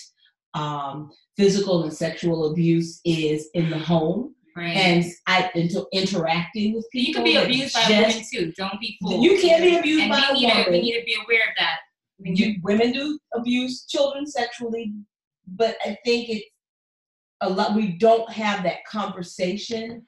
um, 0.54 1.12
physical 1.38 1.84
and 1.84 1.94
sexual 1.94 2.52
abuse 2.52 3.00
is 3.06 3.50
in 3.54 3.70
the 3.70 3.78
home. 3.78 4.36
Right. 4.56 4.76
And 4.76 5.06
I 5.28 5.50
interacting 5.94 6.74
with 6.74 6.84
So 6.84 6.90
you 6.94 7.14
can 7.14 7.24
be 7.24 7.38
abused 7.38 7.74
by 7.74 7.84
just- 7.86 7.92
women 8.18 8.26
too. 8.32 8.54
Don't 8.58 8.80
be 8.82 8.98
fooled. 9.02 9.24
You 9.24 9.40
can't 9.40 9.64
be 9.64 9.78
abused 9.78 10.04
and 10.04 10.12
by 10.12 10.30
we 10.34 10.44
a 10.46 10.48
need 10.48 10.50
to, 10.50 10.58
woman. 10.58 10.72
we 10.74 10.82
need 10.82 11.00
to 11.00 11.06
be 11.06 11.16
aware 11.26 11.40
of 11.40 11.56
that. 11.58 11.78
You, 12.24 12.56
women 12.62 12.92
do 12.92 13.18
abuse 13.34 13.86
children 13.86 14.28
sexually, 14.28 14.94
but 15.48 15.78
I 15.84 15.98
think 16.06 16.30
it's 16.30 16.46
a 17.42 17.50
lot. 17.50 17.76
We 17.76 17.94
don't 17.94 18.30
have 18.32 18.62
that 18.64 18.86
conversation 18.86 20.06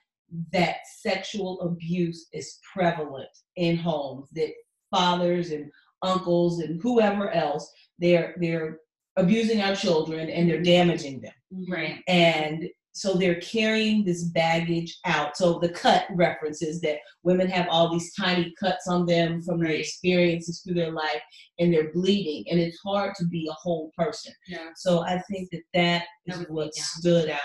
that 0.51 0.77
sexual 0.99 1.62
abuse 1.62 2.27
is 2.34 2.60
prevalent 2.73 3.29
in 3.56 3.77
homes. 3.77 4.27
That 4.34 4.51
fathers 4.91 5.51
and 5.51 5.71
uncles 6.03 6.60
and 6.60 6.82
whoever 6.82 7.32
else 7.32 7.71
they're 7.97 8.36
they're 8.39 8.79
abusing 9.17 9.62
our 9.62 9.76
children 9.76 10.30
and 10.30 10.49
they're 10.49 10.62
damaging 10.62 11.21
them 11.21 11.34
mm-hmm. 11.54 11.71
Right. 11.71 11.99
and 12.08 12.67
so 12.95 13.15
they're 13.15 13.41
carrying 13.41 14.06
this 14.06 14.23
baggage 14.26 14.97
out 15.06 15.36
so 15.36 15.58
the 15.60 15.69
cut 15.69 16.06
references 16.15 16.80
that 16.82 16.99
women 17.23 17.47
have 17.47 17.67
all 17.69 17.91
these 17.91 18.13
tiny 18.13 18.54
cuts 18.60 18.88
on 18.88 19.06
them 19.08 19.41
from 19.41 19.60
their 19.60 19.71
experiences 19.71 20.62
through 20.62 20.76
their 20.76 20.91
life 20.91 21.21
and 21.60 21.73
they're 21.73 21.91
bleeding 21.91 22.43
and 22.49 22.60
it's 22.60 22.80
hard 22.86 23.13
to 23.15 23.26
be 23.28 23.47
a 23.49 23.54
whole 23.54 23.91
person 23.97 24.34
Yeah. 24.47 24.69
so 24.76 24.99
i 25.04 25.19
think 25.32 25.49
that 25.52 25.62
that 25.73 26.04
That 26.28 26.34
is 26.34 26.39
would 26.39 26.47
be 26.49 26.54
what 26.54 26.65
down. 26.76 26.86
stood 26.99 27.30
out 27.30 27.39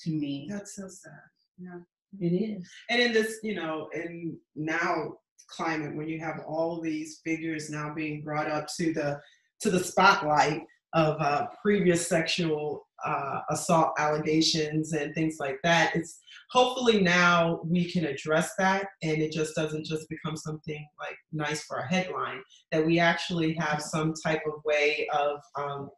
to 0.00 0.10
me 0.10 0.48
That's 0.50 0.74
so 0.76 0.88
sad. 0.88 1.12
Yeah. 1.58 1.78
it 2.20 2.32
is 2.34 2.68
and 2.88 3.00
in 3.00 3.12
this 3.12 3.38
you 3.42 3.54
know 3.54 3.88
in 3.94 4.36
now 4.56 5.12
climate 5.48 5.96
when 5.96 6.08
you 6.08 6.18
have 6.20 6.40
all 6.46 6.80
these 6.80 7.20
figures 7.24 7.70
now 7.70 7.92
being 7.94 8.22
brought 8.22 8.48
up 8.48 8.66
to 8.78 8.92
the 8.92 9.20
to 9.60 9.70
the 9.70 9.82
spotlight 9.82 10.62
of 10.92 11.20
uh, 11.20 11.46
previous 11.62 12.06
sexual 12.08 12.86
uh, 13.04 13.40
assault 13.50 13.92
allegations 13.98 14.92
and 14.92 15.14
things 15.14 15.36
like 15.38 15.58
that. 15.62 15.94
It's 15.94 16.20
hopefully 16.50 17.00
now 17.00 17.60
we 17.64 17.90
can 17.90 18.04
address 18.04 18.52
that 18.58 18.86
and 19.02 19.22
it 19.22 19.32
just 19.32 19.54
doesn't 19.54 19.86
just 19.86 20.08
become 20.08 20.36
something 20.36 20.86
like 20.98 21.16
nice 21.32 21.62
for 21.64 21.78
a 21.78 21.88
headline, 21.88 22.40
that 22.72 22.84
we 22.84 22.98
actually 22.98 23.54
have 23.54 23.80
some 23.80 24.12
type 24.22 24.42
of 24.46 24.62
way 24.64 25.08
of 25.14 25.40
um, 25.56 25.90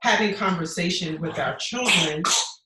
having 0.00 0.34
conversation 0.34 1.20
with 1.20 1.38
our 1.38 1.56
children. 1.56 2.22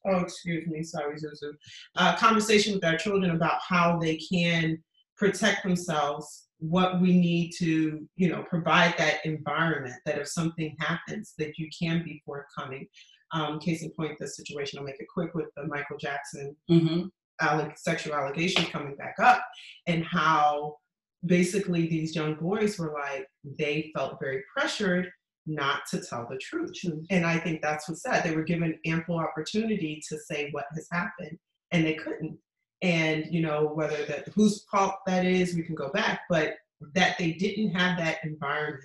Oh, 0.07 0.21
excuse 0.21 0.67
me, 0.67 0.83
sorry, 0.83 1.17
Zuzu. 1.17 1.53
Uh, 1.97 2.17
conversation 2.17 2.75
with 2.75 2.85
our 2.85 2.97
children 2.97 3.33
about 3.33 3.61
how 3.67 3.99
they 3.99 4.17
can 4.17 4.83
protect 5.17 5.63
themselves 5.63 6.49
what 6.63 7.01
we 7.01 7.13
need 7.19 7.51
to 7.59 8.07
you 8.17 8.29
know 8.29 8.43
provide 8.49 8.95
that 8.97 9.17
environment 9.27 9.95
that 10.07 10.19
if 10.19 10.29
something 10.29 10.77
happens 10.79 11.35
that 11.39 11.59
you 11.59 11.69
can 11.79 12.03
be 12.05 12.23
forthcoming. 12.25 12.87
Um, 13.35 13.59
case 13.61 13.83
in 13.83 13.91
point 13.99 14.19
the 14.21 14.29
situation 14.29 14.79
i'll 14.79 14.85
make 14.85 15.01
it 15.01 15.07
quick 15.13 15.33
with 15.35 15.47
the 15.57 15.67
michael 15.67 15.97
jackson 15.99 16.55
Mm-hmm. 16.71 17.07
alleg- 17.41 17.79
sexual 17.79 18.15
allegations 18.15 18.69
coming 18.69 18.95
back 18.97 19.15
up 19.19 19.43
and 19.87 20.05
how 20.05 20.77
basically 21.25 21.89
these 21.89 22.15
young 22.15 22.35
boys 22.35 22.79
were 22.79 22.93
like 22.93 23.27
they 23.59 23.91
felt 23.97 24.19
very 24.21 24.43
pressured 24.55 25.09
not 25.47 25.81
to 25.91 26.01
tell 26.01 26.27
the 26.31 26.37
truth. 26.39 26.73
And 27.11 27.25
i 27.25 27.39
think 27.39 27.63
that's 27.63 27.89
what's 27.89 28.03
sad. 28.03 28.23
They 28.23 28.37
were 28.37 28.45
given 28.45 28.79
ample 28.85 29.17
opportunity 29.19 30.01
to 30.09 30.19
say 30.19 30.51
what 30.53 30.67
has 30.75 30.87
happened 30.93 31.39
and 31.71 31.85
they 31.87 31.95
couldn't 31.95 32.37
and 32.83 33.27
you 33.31 33.41
know 33.41 33.71
whether 33.75 34.05
that 34.07 34.29
whose 34.35 34.65
fault 34.71 34.97
that 35.07 35.25
is 35.25 35.55
we 35.55 35.63
can 35.63 35.75
go 35.75 35.89
back 35.91 36.21
but 36.29 36.55
that 36.95 37.17
they 37.19 37.33
didn't 37.33 37.71
have 37.73 37.97
that 37.99 38.19
environment 38.25 38.83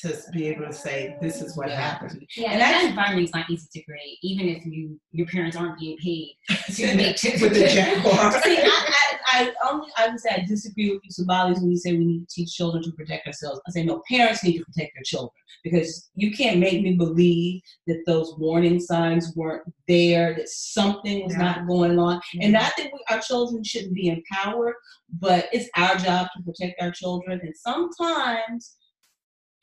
to 0.00 0.16
be 0.32 0.46
able 0.46 0.64
to 0.64 0.72
say 0.72 1.16
this 1.20 1.42
is 1.42 1.56
what 1.56 1.68
Yeah. 1.68 1.80
happened. 1.80 2.24
Yeah, 2.36 2.44
And 2.44 2.52
and 2.52 2.60
that 2.62 2.70
that's- 2.72 2.90
environment's 2.90 3.34
not 3.34 3.50
easy 3.50 3.66
to 3.72 3.82
create, 3.82 4.18
even 4.22 4.48
if 4.48 4.64
you 4.64 5.00
your 5.10 5.26
parents 5.26 5.56
aren't 5.56 5.76
being 5.78 5.96
paid 5.98 6.36
to 6.76 6.94
make 6.96 7.16
to, 7.16 7.30
with 7.42 7.54
the 7.54 7.66
jaguar 7.66 8.30
See, 8.44 8.58
I, 8.58 8.62
I, 8.64 9.07
I 9.38 9.52
only 9.70 9.88
I 9.96 10.08
would 10.08 10.18
say 10.20 10.30
I 10.30 10.44
disagree 10.46 10.90
with 10.90 11.00
you, 11.04 11.10
Somalis, 11.10 11.60
when 11.60 11.70
you 11.70 11.76
say 11.76 11.92
we 11.92 12.04
need 12.04 12.28
to 12.28 12.34
teach 12.34 12.54
children 12.54 12.82
to 12.82 12.92
protect 12.92 13.26
ourselves. 13.26 13.60
I 13.66 13.70
say 13.70 13.84
no, 13.84 14.02
parents 14.10 14.42
need 14.42 14.58
to 14.58 14.64
protect 14.64 14.92
their 14.94 15.04
children 15.04 15.30
because 15.62 16.10
you 16.14 16.32
can't 16.32 16.58
make 16.58 16.82
me 16.82 16.94
believe 16.94 17.60
that 17.86 18.02
those 18.06 18.34
warning 18.38 18.80
signs 18.80 19.34
weren't 19.36 19.62
there, 19.86 20.34
that 20.34 20.48
something 20.48 21.24
was 21.24 21.34
Yeah. 21.34 21.38
not 21.42 21.66
going 21.68 21.98
on. 21.98 22.20
And 22.40 22.56
I 22.56 22.68
think 22.70 22.92
we, 22.92 23.00
our 23.10 23.20
children 23.20 23.62
shouldn't 23.64 23.94
be 23.94 24.08
empowered, 24.08 24.74
but 25.20 25.48
it's 25.52 25.68
our 25.76 25.96
job 25.96 26.28
to 26.36 26.42
protect 26.42 26.80
our 26.82 26.90
children. 26.90 27.40
And 27.42 27.54
sometimes 27.56 28.76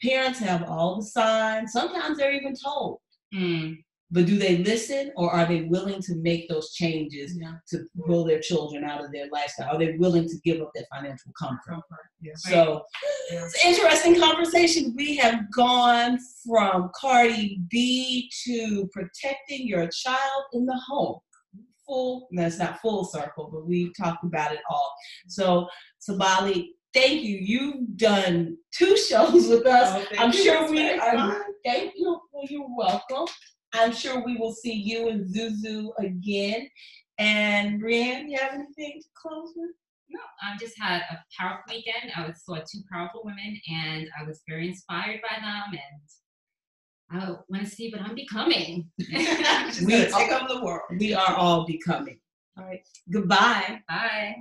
parents 0.01 0.39
have 0.39 0.63
all 0.69 0.97
the 0.97 1.03
signs. 1.05 1.71
Sometimes 1.73 2.17
they're 2.17 2.33
even 2.33 2.53
told. 2.55 2.99
Mm, 3.33 3.77
But 4.11 4.27
do 4.27 4.37
they 4.37 4.57
listen 4.59 5.11
or 5.15 5.31
are 5.31 5.45
they 5.45 5.61
willing 5.63 5.99
to 6.03 6.15
make 6.17 6.47
those 6.47 6.73
changes 6.73 7.35
yeah. 7.39 7.53
to 7.69 7.85
pull 8.05 8.23
their 8.23 8.39
children 8.39 8.83
out 8.83 9.03
of 9.03 9.11
their 9.11 9.27
lifestyle? 9.31 9.75
Are 9.75 9.79
they 9.79 9.97
willing 9.97 10.27
to 10.29 10.35
give 10.43 10.61
up 10.61 10.71
their 10.75 10.85
financial 10.93 11.31
comfort? 11.37 11.81
Yes. 12.21 12.43
So 12.43 12.83
Yeah. 13.31 13.45
it's 13.45 13.63
an 13.63 13.71
interesting 13.71 14.19
conversation. 14.19 14.93
We 14.95 15.15
have 15.17 15.51
gone 15.51 16.19
from 16.45 16.91
Cardi 16.99 17.59
B 17.69 18.29
to 18.45 18.87
protecting 18.93 19.67
your 19.67 19.87
child 19.87 20.43
in 20.53 20.65
the 20.65 20.79
home. 20.87 21.19
Full, 21.87 22.27
that's 22.31 22.57
not 22.59 22.79
full 22.81 23.05
circle, 23.05 23.49
but 23.51 23.67
we 23.67 23.91
talked 23.93 24.23
about 24.23 24.51
it 24.51 24.59
all. 24.69 24.93
So, 25.27 25.67
Sabali, 26.07 26.69
thank 26.95 27.21
you. 27.21 27.37
You've 27.37 27.95
done 27.97 28.57
two 28.71 28.97
shows 28.97 29.47
with 29.47 29.65
us. 29.67 30.03
Oh, 30.11 30.15
I'm 30.17 30.31
sure 30.31 30.69
we 30.71 30.91
are. 30.91 30.99
fun. 31.15 31.41
Thank 31.63 31.93
you. 31.95 32.19
Well, 32.31 32.45
you're 32.49 32.67
welcome. 32.75 33.27
I'm 33.75 33.91
sure 33.93 34.23
we 34.23 34.37
will 34.37 34.53
see 34.53 34.73
you 34.73 35.09
and 35.09 35.25
Zuzu 35.25 35.89
again. 35.99 36.69
And 37.17 37.81
Brianne, 37.81 38.29
you 38.29 38.37
have 38.37 38.53
anything 38.53 39.01
to 39.01 39.07
close 39.15 39.53
with? 39.55 39.71
no, 40.09 40.19
I 40.41 40.57
just 40.57 40.79
had 40.79 41.01
a 41.11 41.17
powerful 41.37 41.63
weekend. 41.75 42.11
I 42.15 42.27
was, 42.27 42.43
saw 42.43 42.55
two 42.57 42.81
powerful 42.91 43.21
women, 43.23 43.59
and 43.69 44.07
I 44.19 44.23
was 44.23 44.41
very 44.47 44.67
inspired 44.69 45.19
by 45.21 45.35
them, 45.41 45.63
and 45.71 47.21
I 47.21 47.35
want 47.49 47.63
to 47.63 47.69
see 47.69 47.91
what 47.91 48.01
I'm 48.01 48.15
becoming. 48.15 48.89
We 48.97 49.05
gonna 49.13 49.71
take 49.73 50.31
are- 50.31 50.41
over 50.41 50.53
the 50.53 50.61
world. 50.63 50.81
We 50.99 51.13
are 51.13 51.35
all 51.35 51.65
becoming. 51.65 52.19
All 52.57 52.65
right. 52.65 52.81
Goodbye. 53.11 53.81
Bye. 53.87 54.35